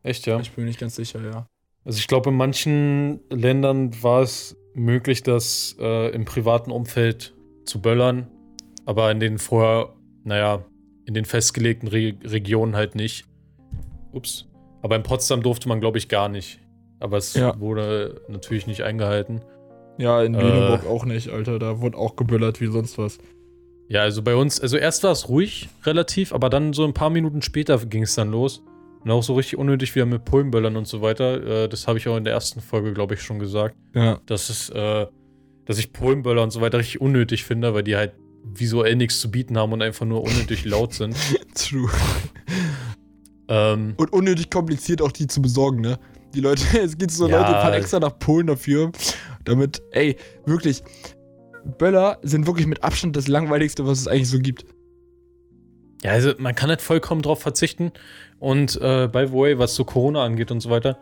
[0.03, 0.39] Echt, ja?
[0.39, 1.45] Ich bin mir nicht ganz sicher, ja.
[1.83, 7.33] Also ich glaube, in manchen Ländern war es möglich, das äh, im privaten Umfeld
[7.65, 8.27] zu böllern,
[8.85, 10.63] aber in den vorher, naja,
[11.05, 13.25] in den festgelegten Re Regionen halt nicht.
[14.11, 14.47] Ups.
[14.81, 16.59] Aber in Potsdam durfte man, glaube ich, gar nicht.
[16.99, 17.59] Aber es Ja.
[17.59, 19.41] wurde natürlich nicht eingehalten.
[19.97, 20.41] Ja, in Äh.
[20.41, 21.59] Lüneburg auch nicht, Alter.
[21.59, 23.17] Da wurde auch geböllert wie sonst was.
[23.89, 27.09] Ja, also bei uns, also erst war es ruhig relativ, aber dann so ein paar
[27.09, 28.63] Minuten später ging es dann los.
[29.03, 31.63] Und auch so richtig unnötig wieder mit Pullenböllern und so weiter.
[31.63, 33.75] Äh, das habe ich auch in der ersten Folge, glaube ich, schon gesagt.
[33.95, 34.19] Ja.
[34.27, 35.07] dass es, äh,
[35.65, 39.29] dass ich Polenböller und so weiter richtig unnötig finde, weil die halt visuell nichts zu
[39.31, 41.15] bieten haben und einfach nur unnötig laut sind.
[41.55, 41.89] True.
[43.47, 45.99] Ähm, Und unnötig kompliziert auch die zu besorgen, ne?
[46.33, 47.39] Die Leute, es gibt so Ja.
[47.39, 48.91] Leute, die fahren extra nach Polen dafür.
[49.43, 50.83] Damit, ey, wirklich,
[51.77, 54.65] Böller sind wirklich mit Abstand das langweiligste, was es eigentlich so gibt.
[56.03, 57.91] Ja, also man kann halt vollkommen drauf verzichten.
[58.39, 60.97] Und äh, by the way, was so Corona angeht und so weiter,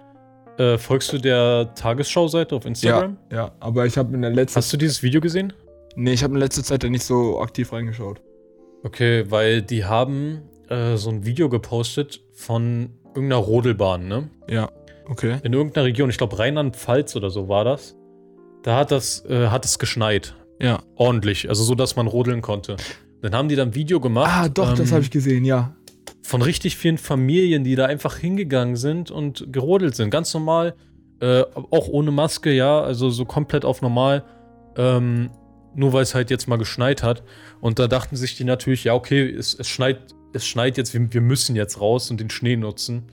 [0.57, 3.17] äh, folgst du der Tagesschau-Seite auf Instagram?
[3.31, 5.53] Ja, aber ich habe in der letzten Hast du dieses Video gesehen?
[5.95, 8.21] Nee, ich habe in letzter Zeit da nicht so aktiv reingeschaut.
[8.83, 14.29] Okay, weil die haben äh, so ein Video gepostet von irgendeiner Rodelbahn, ne?
[14.49, 14.69] Ja,
[15.07, 15.39] okay.
[15.43, 17.95] In irgendeiner Region, ich glaube Rheinland-Pfalz oder so war das.
[18.63, 20.35] Da hat das, äh, hat es geschneit.
[20.62, 20.79] Ja.
[20.95, 22.75] ordentlich, also so, dass man rodeln konnte.
[23.21, 24.32] Dann haben die dann ein Video gemacht.
[24.32, 25.75] Ah, doch, das ähm, habe ich gesehen, ja.
[26.23, 30.10] Von richtig vielen Familien, die da einfach hingegangen sind und gerodelt sind.
[30.10, 30.75] Ganz normal,
[31.19, 34.23] äh, auch ohne Maske, ja, also so komplett auf normal.
[34.77, 35.32] Ähm,
[35.75, 37.23] nur weil es halt jetzt mal geschneit hat.
[37.62, 41.13] Und da dachten sich die natürlich, ja, okay, es, es schneit, es schneit jetzt, wir,
[41.13, 43.03] wir müssen jetzt raus und den Schnee nutzen.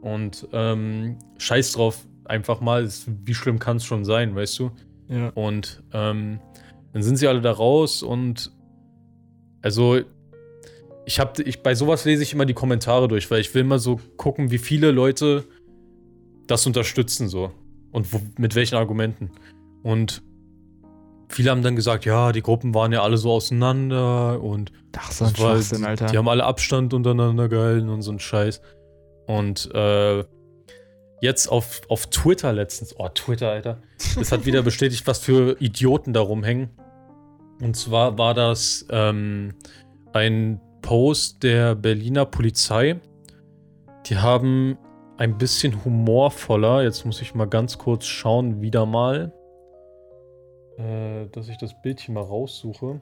[0.00, 4.70] Und ähm, scheiß drauf, einfach mal, es, wie schlimm kann es schon sein, weißt du?
[5.08, 5.28] Ja.
[5.30, 6.40] Und ähm,
[6.92, 8.52] dann sind sie alle da raus und
[9.64, 10.00] also
[11.06, 13.78] ich habe ich bei sowas lese ich immer die Kommentare durch, weil ich will mal
[13.78, 15.44] so gucken, wie viele Leute
[16.46, 17.50] das unterstützen so
[17.92, 19.30] und wo, mit welchen Argumenten.
[19.82, 20.22] Und
[21.28, 25.24] viele haben dann gesagt, ja, die Gruppen waren ja alle so auseinander und Ach, so
[25.24, 26.06] ein das war- Schwachsinn, Alter.
[26.06, 28.60] die haben alle Abstand untereinander gehalten und so ein Scheiß.
[29.26, 30.24] Und äh,
[31.22, 33.82] jetzt auf, auf Twitter letztens, oh, Twitter, Alter,
[34.18, 36.70] das hat wieder bestätigt, was für Idioten da rumhängen.
[37.60, 39.54] Und zwar war das ähm,
[40.12, 43.00] ein Post der Berliner Polizei.
[44.06, 44.76] Die haben
[45.16, 49.32] ein bisschen humorvoller, jetzt muss ich mal ganz kurz schauen, wieder mal,
[50.76, 53.00] äh, dass ich das Bild hier mal raussuche.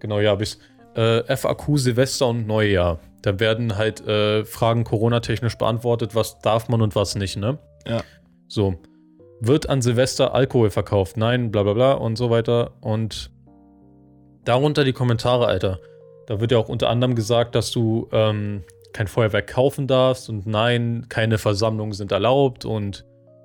[0.00, 0.58] Genau, ja, bis
[0.94, 2.98] äh, FAQ Silvester und Neujahr.
[3.22, 7.58] Da werden halt äh, Fragen Corona-technisch beantwortet, was darf man und was nicht, ne?
[7.86, 8.02] Ja.
[8.48, 8.74] So.
[9.44, 11.16] Wird an Silvester Alkohol verkauft?
[11.16, 12.74] Nein, bla bla bla und so weiter.
[12.80, 13.32] Und
[14.44, 15.80] darunter die Kommentare, Alter.
[16.28, 20.46] Da wird ja auch unter anderem gesagt, dass du ähm, kein Feuerwerk kaufen darfst und
[20.46, 23.04] nein, keine Versammlungen sind erlaubt und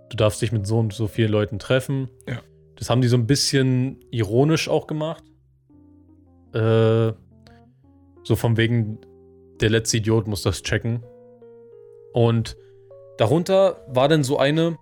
[0.10, 2.10] du darfst dich mit so und so vielen Leuten treffen.
[2.27, 2.41] Ja.
[2.75, 5.23] Das haben die so ein bisschen ironisch auch gemacht.
[6.53, 7.12] Äh,
[8.23, 8.99] so von wegen,
[9.62, 11.03] der letzte Idiot muss das checken.
[12.13, 12.55] Und
[13.17, 14.77] darunter war dann so eine,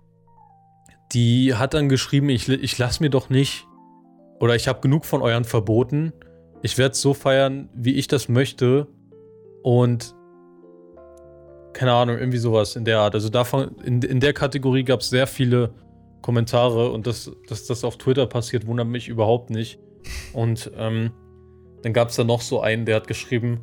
[1.12, 3.66] die hat dann geschrieben, ich, ich lass mir doch nicht,
[4.40, 6.12] oder ich habe genug von euren Verboten.
[6.62, 8.86] Ich werde es so feiern, wie ich das möchte.
[9.62, 10.14] Und
[11.72, 13.14] keine Ahnung, irgendwie sowas in der Art.
[13.14, 15.74] Also davon, in, in der Kategorie gab es sehr viele
[16.22, 19.78] Kommentare und dass, dass das auf Twitter passiert, wundert mich überhaupt nicht.
[20.32, 21.12] Und ähm,
[21.82, 23.60] dann gab es da noch so einen, der hat geschrieben,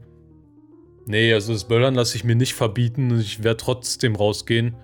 [1.05, 4.75] nee, also das Böllern lasse ich mir nicht verbieten und ich werde trotzdem rausgehen.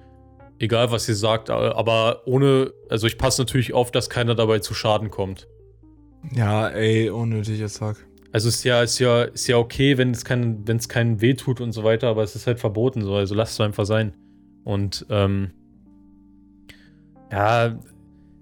[0.60, 4.74] Egal, was ihr sagt, aber ohne, also ich passe natürlich auf, dass keiner dabei zu
[4.74, 5.48] Schaden kommt.
[6.36, 8.06] Ja, ey, unnötiger Sack.
[8.32, 11.34] Also ist ja, ist ja, ist ja okay, wenn es keinen, wenn es keinen weh
[11.34, 14.14] tut und so weiter, aber es ist halt verboten so, also lass es einfach sein.
[14.66, 15.52] Und ähm,
[17.32, 17.80] ja,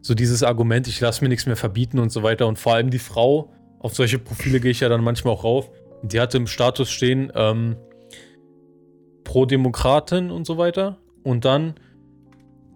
[0.02, 2.48] so dieses Argument, ich lasse mir nichts mehr verbieten und so weiter.
[2.48, 5.70] Und vor allem die Frau, auf solche Profile gehe ich ja dann manchmal auch rauf.
[6.02, 7.76] Die hatte im Status stehen, ähm,
[9.24, 10.98] Pro-Demokratin und so weiter.
[11.24, 11.76] Und dann,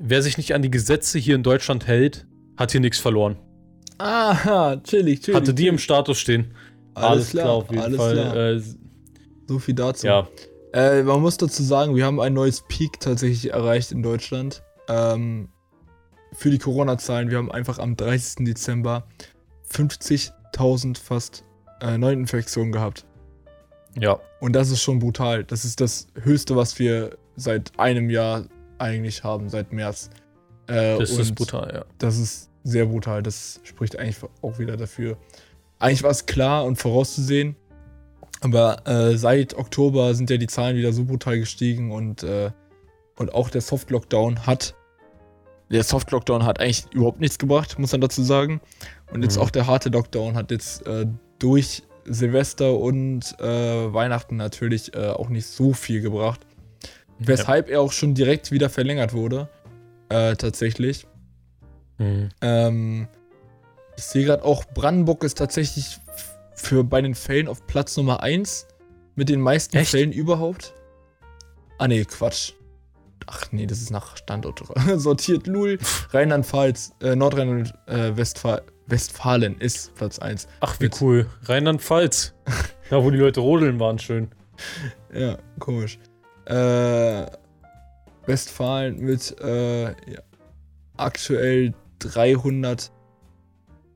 [0.01, 2.25] wer sich nicht an die Gesetze hier in Deutschland hält,
[2.57, 3.37] hat hier nichts verloren.
[3.97, 5.35] Aha, chillig, chillig.
[5.35, 5.73] Hatte die chillig.
[5.73, 6.53] im Status stehen.
[6.93, 8.13] Alles, klar, auf jeden alles Fall.
[8.13, 8.35] klar.
[8.35, 8.61] Äh,
[9.47, 10.07] so viel dazu.
[10.07, 10.27] ja,
[10.73, 14.63] Äh, man muss dazu sagen, wir haben ein neues Peak tatsächlich erreicht in Deutschland.
[14.87, 15.49] Ähm,
[16.33, 18.45] für die Corona-Zahlen, wir haben einfach am 30.
[18.45, 19.05] Dezember
[19.69, 21.43] 50.000 fast
[21.81, 23.05] äh, Neuinfektionen gehabt.
[23.99, 24.19] ja.
[24.39, 25.43] Und das ist schon brutal.
[25.43, 28.45] Das ist das Höchste, was wir seit einem Jahr
[28.81, 30.09] eigentlich haben, seit März.
[30.67, 31.85] Äh, Das ist brutal, ja.
[31.97, 33.23] Das ist sehr brutal.
[33.23, 35.17] Das spricht eigentlich auch wieder dafür.
[35.79, 37.55] Eigentlich war es klar und vorauszusehen.
[38.41, 42.51] Aber äh, seit Oktober sind ja die Zahlen wieder so brutal gestiegen und, äh,
[43.17, 44.75] und auch der Soft-Lockdown hat.
[45.69, 48.59] Der Soft-Lockdown hat eigentlich überhaupt nichts gebracht, muss man dazu sagen.
[49.13, 49.43] Und jetzt Mhm.
[49.43, 51.05] auch der harte Lockdown hat jetzt äh,
[51.39, 56.41] durch Silvester und äh, Weihnachten natürlich äh, auch nicht so viel gebracht.
[57.27, 59.49] Weshalb er auch schon direkt wieder verlängert wurde.
[60.09, 61.05] Äh, tatsächlich.
[61.97, 62.29] Mhm.
[62.41, 63.07] Ähm,
[63.97, 65.99] ich sehe gerade auch, Brandenburg ist tatsächlich
[66.55, 68.67] für bei den Fällen auf Platz Nummer 1
[69.15, 69.91] mit den meisten Echt?
[69.91, 70.73] Fällen überhaupt.
[71.77, 72.53] Ah nee, Quatsch.
[73.27, 74.63] Ach nee, das ist nach Standort
[74.95, 75.45] sortiert.
[75.47, 75.77] Lul.
[76.11, 80.47] Rheinland-Pfalz, äh, Nordrhein-Westfalen ist Platz 1.
[80.59, 81.27] Ach, wie Mit- cool.
[81.43, 82.33] Rheinland-Pfalz.
[82.89, 84.29] da, wo die Leute rodeln waren, schön.
[85.13, 85.99] Ja, komisch.
[86.45, 87.25] Äh,
[88.25, 90.21] Westfalen mit äh, ja,
[90.97, 91.73] aktuell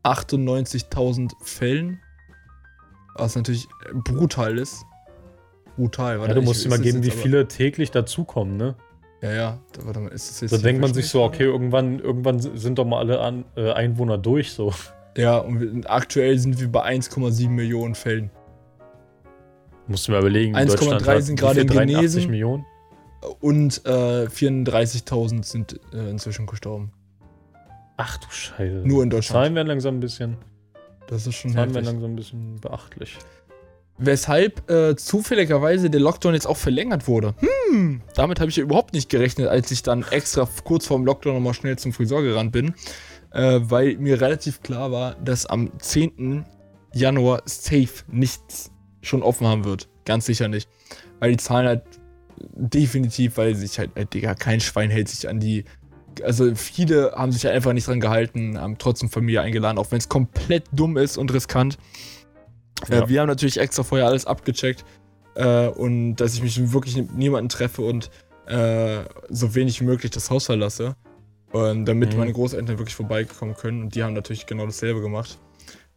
[0.04, 2.00] 398.000 Fällen.
[3.16, 3.68] Was natürlich
[4.04, 4.84] brutal ist.
[5.78, 8.76] Brutal, Ja, warte, du ich- musst dir mal geben, wie viele täglich dazukommen, ne?
[9.22, 10.52] Ja, ja, da, warte mal, ist das jetzt.
[10.52, 14.18] Da denkt man sich so, okay, irgendwann, irgendwann sind doch mal alle An äh, Einwohner
[14.18, 14.74] durch, so.
[15.18, 18.30] Ja, und aktuell sind wir bei 1,7 Millionen Fällen.
[19.88, 20.56] Musst du mal überlegen.
[20.56, 21.62] 1,3 Deutschland hat sind gerade viel?
[21.62, 22.32] in 83 Genesen.
[22.32, 22.66] Millionen?
[23.40, 26.92] Und äh, 34.000 sind äh, inzwischen gestorben.
[27.98, 28.82] Ach du Scheiße.
[28.84, 29.44] Nur in Deutschland.
[29.44, 30.38] Zahlen werden langsam ein bisschen,
[31.08, 33.18] Das ist schon Zahlen werden langsam ein bisschen beachtlich.
[33.98, 37.34] Weshalb äh, zufälligerweise der Lockdown jetzt auch verlängert wurde.
[37.72, 41.36] Hm, damit habe ich ja überhaupt nicht gerechnet, als ich dann extra kurz vorm Lockdown
[41.36, 42.74] nochmal schnell zum Friseur gerannt bin.
[43.32, 46.46] Äh, weil mir relativ klar war, dass am 10.
[46.94, 48.72] Januar safe nichts
[49.06, 49.88] schon offen haben wird.
[50.06, 50.70] Ganz sicher nicht.
[51.20, 51.84] Weil die Zahlen halt
[52.38, 55.66] definitiv, weil sich halt, äh, Digga, kein Schwein hält sich an die.
[56.24, 59.98] Also viele haben sich halt einfach nicht dran gehalten, haben trotzdem Familie eingeladen, auch wenn
[59.98, 61.78] es komplett dumm ist und riskant.
[62.90, 63.04] Ja.
[63.04, 64.86] Äh, wir haben natürlich extra vorher alles abgecheckt
[65.36, 68.10] äh, und dass ich mich wirklich niemanden treffe und
[68.48, 70.96] äh, so wenig wie möglich das Haus verlasse,
[71.52, 72.20] damit Mhm.
[72.20, 75.40] meine Großeltern wirklich vorbeikommen können und die haben natürlich genau dasselbe gemacht,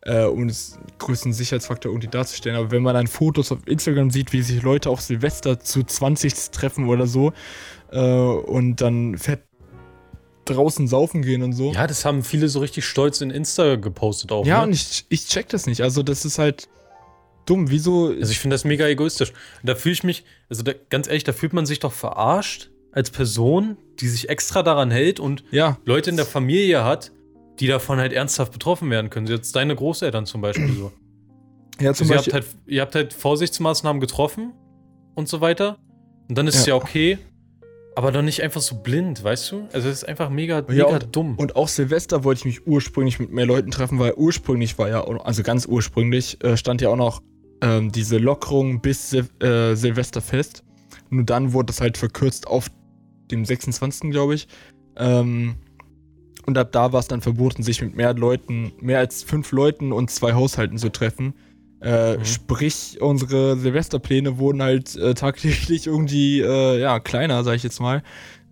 [0.03, 2.57] äh, um das größten Sicherheitsfaktor irgendwie darzustellen.
[2.57, 6.51] Aber wenn man dann Fotos auf Instagram sieht, wie sich Leute auf Silvester zu 20
[6.51, 7.33] treffen oder so
[7.91, 9.43] äh, und dann fett
[10.45, 11.73] draußen saufen gehen und so.
[11.73, 14.47] Ja, das haben viele so richtig stolz in Insta gepostet auch.
[14.47, 14.69] Ja, ne?
[14.69, 15.83] und ich, ich check das nicht.
[15.83, 16.69] Also, das ist halt
[17.45, 17.71] dumm.
[17.71, 18.09] Wieso?
[18.09, 19.31] Also ich finde das mega egoistisch.
[19.31, 22.71] Und da fühle ich mich, also da, ganz ehrlich, da fühlt man sich doch verarscht
[22.93, 27.13] als Person, die sich extra daran hält und ja, Leute in der Familie hat,
[27.61, 29.27] die davon halt ernsthaft betroffen werden können.
[29.27, 30.93] Jetzt deine Großeltern zum Beispiel so.
[31.81, 32.33] ja, zum Also ihr, Beispiel.
[32.35, 34.53] habt halt, ihr habt halt Vorsichtsmaßnahmen getroffen
[35.15, 35.79] und so weiter.
[36.29, 36.77] Und dann ist es Ja.
[36.77, 37.19] ja okay.
[37.97, 39.67] Aber doch nicht einfach so blind, weißt du?
[39.73, 41.35] Also es ist einfach mega, Ja, mega dumm.
[41.37, 45.03] Und auch Silvester wollte ich mich ursprünglich mit mehr Leuten treffen, weil ursprünglich war ja,
[45.03, 47.23] also ganz ursprünglich, äh, stand ja auch noch
[47.61, 50.63] ähm, diese Lockerung bis Sil äh, Silvester fest.
[51.11, 52.69] Nur dann wurde das halt verkürzt auf
[53.33, 54.13] dem 26.
[54.13, 54.47] glaube ich.
[54.97, 55.57] Ähm,
[56.49, 59.93] und ab da war es dann verboten, sich mit mehr Leuten, mehr als fünf Leuten
[59.93, 61.35] und zwei Haushalten zu treffen.
[61.81, 62.25] Äh, Mhm.
[62.25, 68.03] Sprich, unsere Silvesterpläne wurden halt äh, tagtäglich irgendwie äh, ja, kleiner, sag ich jetzt mal.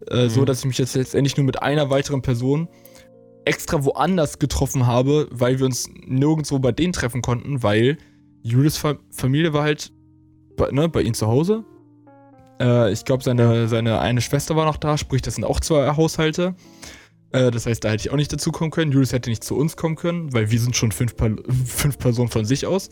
[0.09, 0.47] Äh, So, Mhm.
[0.47, 2.69] dass ich mich jetzt letztendlich nur mit einer weiteren Person
[3.47, 7.97] extra woanders getroffen habe, weil wir uns nirgendwo bei denen treffen konnten, weil
[8.43, 9.91] Julius Fa Familie war halt
[10.57, 11.65] bei, ne, bei ihm zu Hause.
[12.61, 15.97] Äh, ich glaube, seine, seine eine Schwester war noch da, sprich, das sind auch zwei
[15.97, 16.55] Haushalte.
[17.37, 18.93] Äh, das heißt, da hätte ich auch nicht dazu kommen können.
[18.93, 21.31] Julius hätte nicht zu uns kommen können, weil wir sind schon fünf, per
[21.67, 22.89] fünf Personen von sich aus.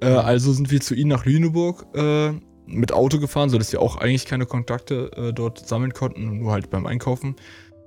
[0.00, 0.18] Äh, Mhm.
[0.18, 2.32] Also sind wir zu ihm nach Lüneburg äh,
[2.66, 6.70] mit Auto gefahren, sodass wir auch eigentlich keine Kontakte äh, dort sammeln konnten, nur halt
[6.70, 7.36] beim Einkaufen.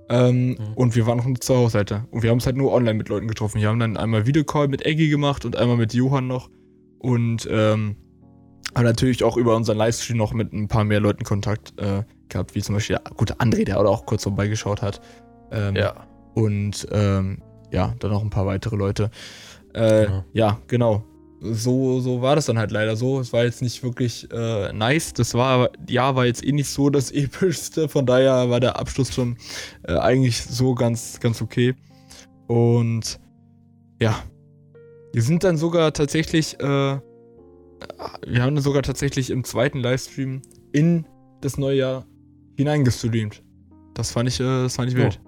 [0.09, 0.57] Ähm, Mhm.
[0.75, 2.05] Und wir waren noch zu Haushalte.
[2.11, 3.59] Und wir haben es halt nur online mit Leuten getroffen.
[3.61, 6.49] Wir haben dann einmal Videocall mit Eggy gemacht und einmal mit Johann noch.
[6.99, 7.95] Und ähm,
[8.75, 12.55] haben natürlich auch über unseren Livestream noch mit ein paar mehr Leuten Kontakt äh, gehabt,
[12.55, 15.01] wie zum Beispiel der gute André, der auch kurz vorbeigeschaut hat.
[15.51, 15.93] Ähm, ja.
[16.33, 17.41] Und ähm,
[17.71, 19.09] ja, dann noch ein paar weitere Leute.
[19.73, 20.23] Äh, Genau.
[20.33, 21.03] Ja, genau.
[21.41, 23.19] So, so war das dann halt leider so.
[23.19, 25.13] Es war jetzt nicht wirklich äh, nice.
[25.13, 27.87] Das war ja, war jetzt eh nicht so das epischste.
[27.89, 29.37] Von daher war der Abschluss schon
[29.83, 31.75] äh, eigentlich so ganz, ganz okay.
[32.47, 33.19] Und
[34.01, 34.15] ja,
[35.13, 37.01] wir sind dann sogar tatsächlich, äh, wir
[38.41, 40.41] haben dann sogar tatsächlich im zweiten Livestream
[40.71, 41.05] in
[41.41, 42.05] das neue Jahr
[42.57, 43.43] hineingestreamt.
[43.93, 44.99] Das fand ich, äh, das fand ich Oh.
[45.01, 45.19] wild.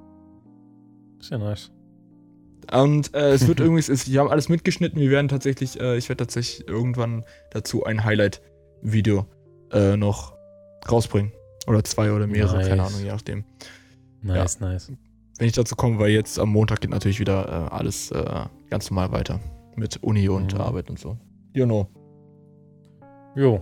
[1.19, 1.71] Ist ja nice.
[2.71, 4.99] Und äh, es wird irgendwie, es, wir haben alles mitgeschnitten.
[4.99, 9.25] Wir werden tatsächlich, äh, ich werde tatsächlich irgendwann dazu ein Highlight-Video
[9.71, 10.33] äh, noch
[10.89, 11.31] rausbringen.
[11.67, 12.67] Oder zwei oder mehrere, Nice.
[12.69, 13.43] keine Ahnung, je nachdem.
[14.21, 14.91] Nice, nice.
[15.37, 18.89] Wenn ich dazu komme, weil jetzt am Montag geht natürlich wieder äh, alles äh, ganz
[18.89, 19.39] normal weiter.
[19.75, 20.61] Mit Uni und Mhm.
[20.61, 21.17] Arbeit und so.
[21.53, 21.87] You know.
[23.35, 23.61] Jo.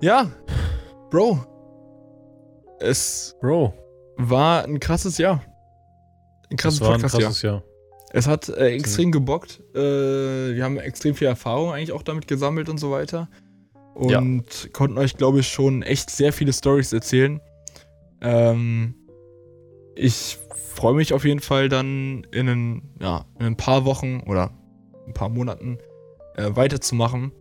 [0.00, 0.30] Ja,
[1.10, 1.38] Bro.
[2.78, 3.74] Es Bro.
[4.16, 5.42] war ein krasses Jahr.
[6.50, 7.62] Ein krasses Das war ein krasses Jahr.
[8.12, 9.60] Es hat äh, extrem gebockt.
[9.74, 13.28] Äh, wir haben extrem viel Erfahrung eigentlich auch damit gesammelt und so weiter.
[13.94, 17.40] Und konnten euch, glaube ich, schon echt sehr viele Stories erzählen.
[18.20, 18.94] Ähm,
[19.94, 20.38] ich
[20.74, 24.50] freue mich auf jeden Fall dann in, ein, ja, in ein paar Wochen oder
[25.06, 25.78] ein paar Monaten
[26.36, 27.32] äh, weiterzumachen.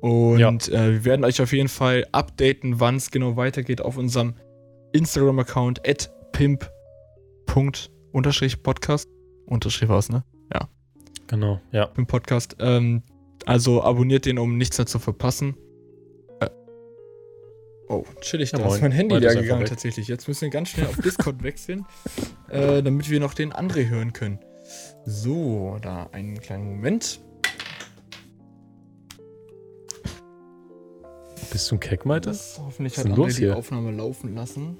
[0.00, 0.48] Und Ja.
[0.50, 4.34] äh, wir werden euch auf jeden Fall updaten, wann es genau weitergeht auf unserem
[4.92, 7.90] Instagram-Account at pimp.podcast.
[8.12, 10.24] Unterstrich was, ne?
[11.28, 11.86] Genau, ja.
[11.86, 12.56] Pimp Podcast.
[12.58, 13.02] Ähm,
[13.46, 15.56] also abonniert den, um nichts mehr zu verpassen.
[16.40, 16.50] Äh.
[17.88, 18.74] Oh, chillig, Ja, da moin.
[18.76, 20.08] ist mein Handy leer gegangen tatsächlich.
[20.08, 21.86] Jetzt müssen wir ganz schnell auf Discord wechseln,
[22.50, 24.40] äh, damit wir noch den André hören können.
[25.06, 27.20] So, da einen kleinen Moment.
[31.50, 32.30] Bist du ein Keck, Malte?
[32.58, 33.56] Hoffentlich Was hat André los die hier?
[33.56, 34.78] Aufnahme laufen lassen.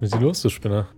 [0.00, 0.88] Was ist denn los, du Spinner?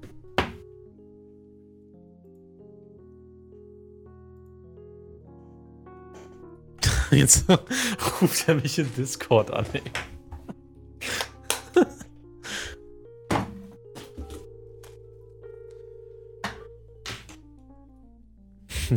[7.15, 7.45] Jetzt
[8.21, 9.81] ruft er mich in Discord an, ey.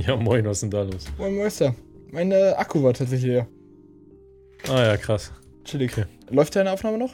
[0.05, 1.05] Ja, moin, was ist denn da los?
[1.18, 1.74] Moin Meister.
[2.11, 3.47] Mein äh, Akku war tatsächlich leer.
[4.68, 5.32] Ah ja, krass.
[5.63, 5.93] Chillig.
[5.93, 6.05] Okay.
[6.30, 7.13] Läuft deine Aufnahme noch?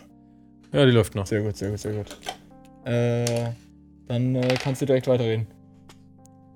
[0.71, 1.27] Ja, die läuft noch.
[1.27, 2.17] Sehr gut, sehr gut, sehr gut.
[2.85, 3.51] Äh,
[4.07, 5.47] dann äh, kannst du direkt weiterreden.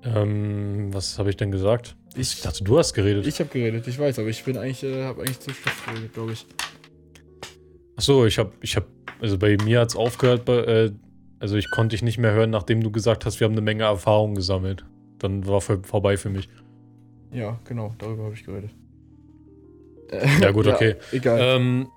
[0.04, 1.96] Ähm, was habe ich denn gesagt?
[2.14, 3.26] Ich dachte, du hast geredet.
[3.26, 6.14] Ich habe geredet, ich weiß, aber ich bin eigentlich, äh, habe eigentlich zu Schluss geredet,
[6.14, 6.46] glaube ich.
[7.96, 8.86] Achso, ich habe, ich habe,
[9.20, 10.92] also bei mir hat's aufgehört, bei, äh,
[11.40, 13.84] also ich konnte dich nicht mehr hören, nachdem du gesagt hast, wir haben eine Menge
[13.84, 14.84] Erfahrung gesammelt.
[15.18, 16.48] Dann war vor, vorbei für mich.
[17.32, 18.70] Ja, genau, darüber habe ich geredet.
[20.40, 20.96] Ja, gut, okay.
[21.12, 21.38] egal.
[21.40, 21.88] Ähm,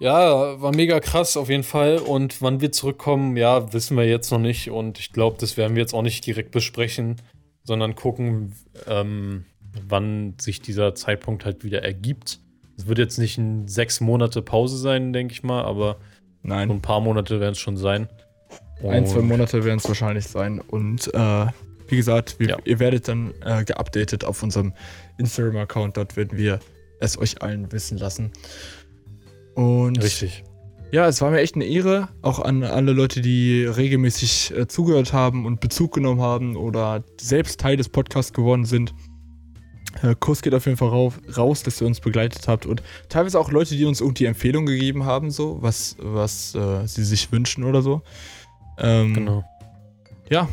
[0.00, 1.98] ja, war mega krass auf jeden Fall.
[1.98, 4.70] Und wann wir zurückkommen, ja, wissen wir jetzt noch nicht.
[4.70, 7.16] Und ich glaube, das werden wir jetzt auch nicht direkt besprechen,
[7.64, 8.54] sondern gucken,
[8.86, 9.44] ähm,
[9.88, 12.40] wann sich dieser Zeitpunkt halt wieder ergibt.
[12.76, 15.96] Es wird jetzt nicht ein sechs Monate Pause sein, denke ich mal, aber
[16.42, 18.08] so Nein, ein paar Monate werden es schon sein.
[18.82, 20.60] ein, zwei Und- Monate werden es wahrscheinlich sein.
[20.60, 21.46] Und äh,
[21.88, 22.56] wie gesagt, wir, Ja.
[22.64, 24.72] ihr werdet dann äh, geupdatet auf unserem
[25.18, 25.96] Instagram-Account.
[25.96, 26.60] Dort werden wir
[27.00, 28.30] es euch allen wissen lassen.
[29.58, 30.44] Und Richtig.
[30.92, 35.12] Ja, es war mir echt eine Ehre, auch an alle Leute, die regelmäßig äh, zugehört
[35.12, 38.94] haben und Bezug genommen haben oder selbst Teil des Podcasts geworden sind.
[40.00, 43.40] Äh, Kuss geht auf jeden Fall rauf, raus, dass ihr uns begleitet habt und teilweise
[43.40, 47.64] auch Leute, die uns irgendwie Empfehlungen gegeben haben, so, was, was äh, sie sich wünschen
[47.64, 48.02] oder so.
[48.78, 49.44] Ähm, Genau.
[50.30, 50.48] Ja,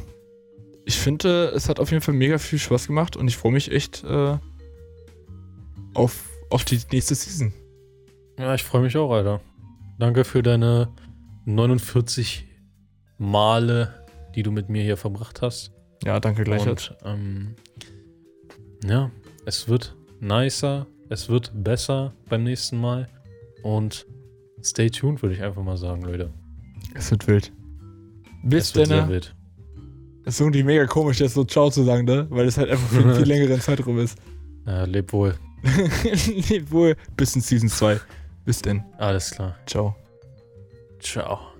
[0.84, 3.72] ich finde, es hat auf jeden Fall mega viel Spaß gemacht und ich freue mich
[3.72, 4.36] echt äh,
[5.94, 7.54] auf, auf die nächste Season.
[8.38, 9.42] Ja, ich freue mich auch, Alter.
[9.98, 10.90] Danke für deine
[11.46, 12.46] 49
[13.18, 13.94] Male,
[14.36, 15.72] die du mit mir hier verbracht hast.
[16.04, 16.90] Ja, danke gleichfalls.
[16.90, 17.56] Und ähm,
[18.84, 19.10] ja,
[19.46, 23.08] es wird nicer, es wird besser beim nächsten Mal.
[23.64, 24.06] Und
[24.62, 26.32] stay tuned, würde ich einfach mal sagen, Leute.
[26.94, 27.52] Es wird wild.
[28.44, 29.10] Bis es wird sehr dann.
[29.10, 29.34] wild.
[30.26, 32.28] Es ist irgendwie mega komisch, jetzt so Ciao zu sagen, ne?
[32.30, 34.18] Weil es halt einfach für einen viel längeren Zeitraum ist.
[34.66, 35.36] Ja, leb wohl.
[36.50, 36.96] Lebt wohl.
[37.16, 38.00] Bis in Season 2.
[38.46, 38.84] Bis denn.
[38.98, 39.58] Alles klar.
[39.66, 39.96] Ciao.
[41.00, 41.55] Ciao.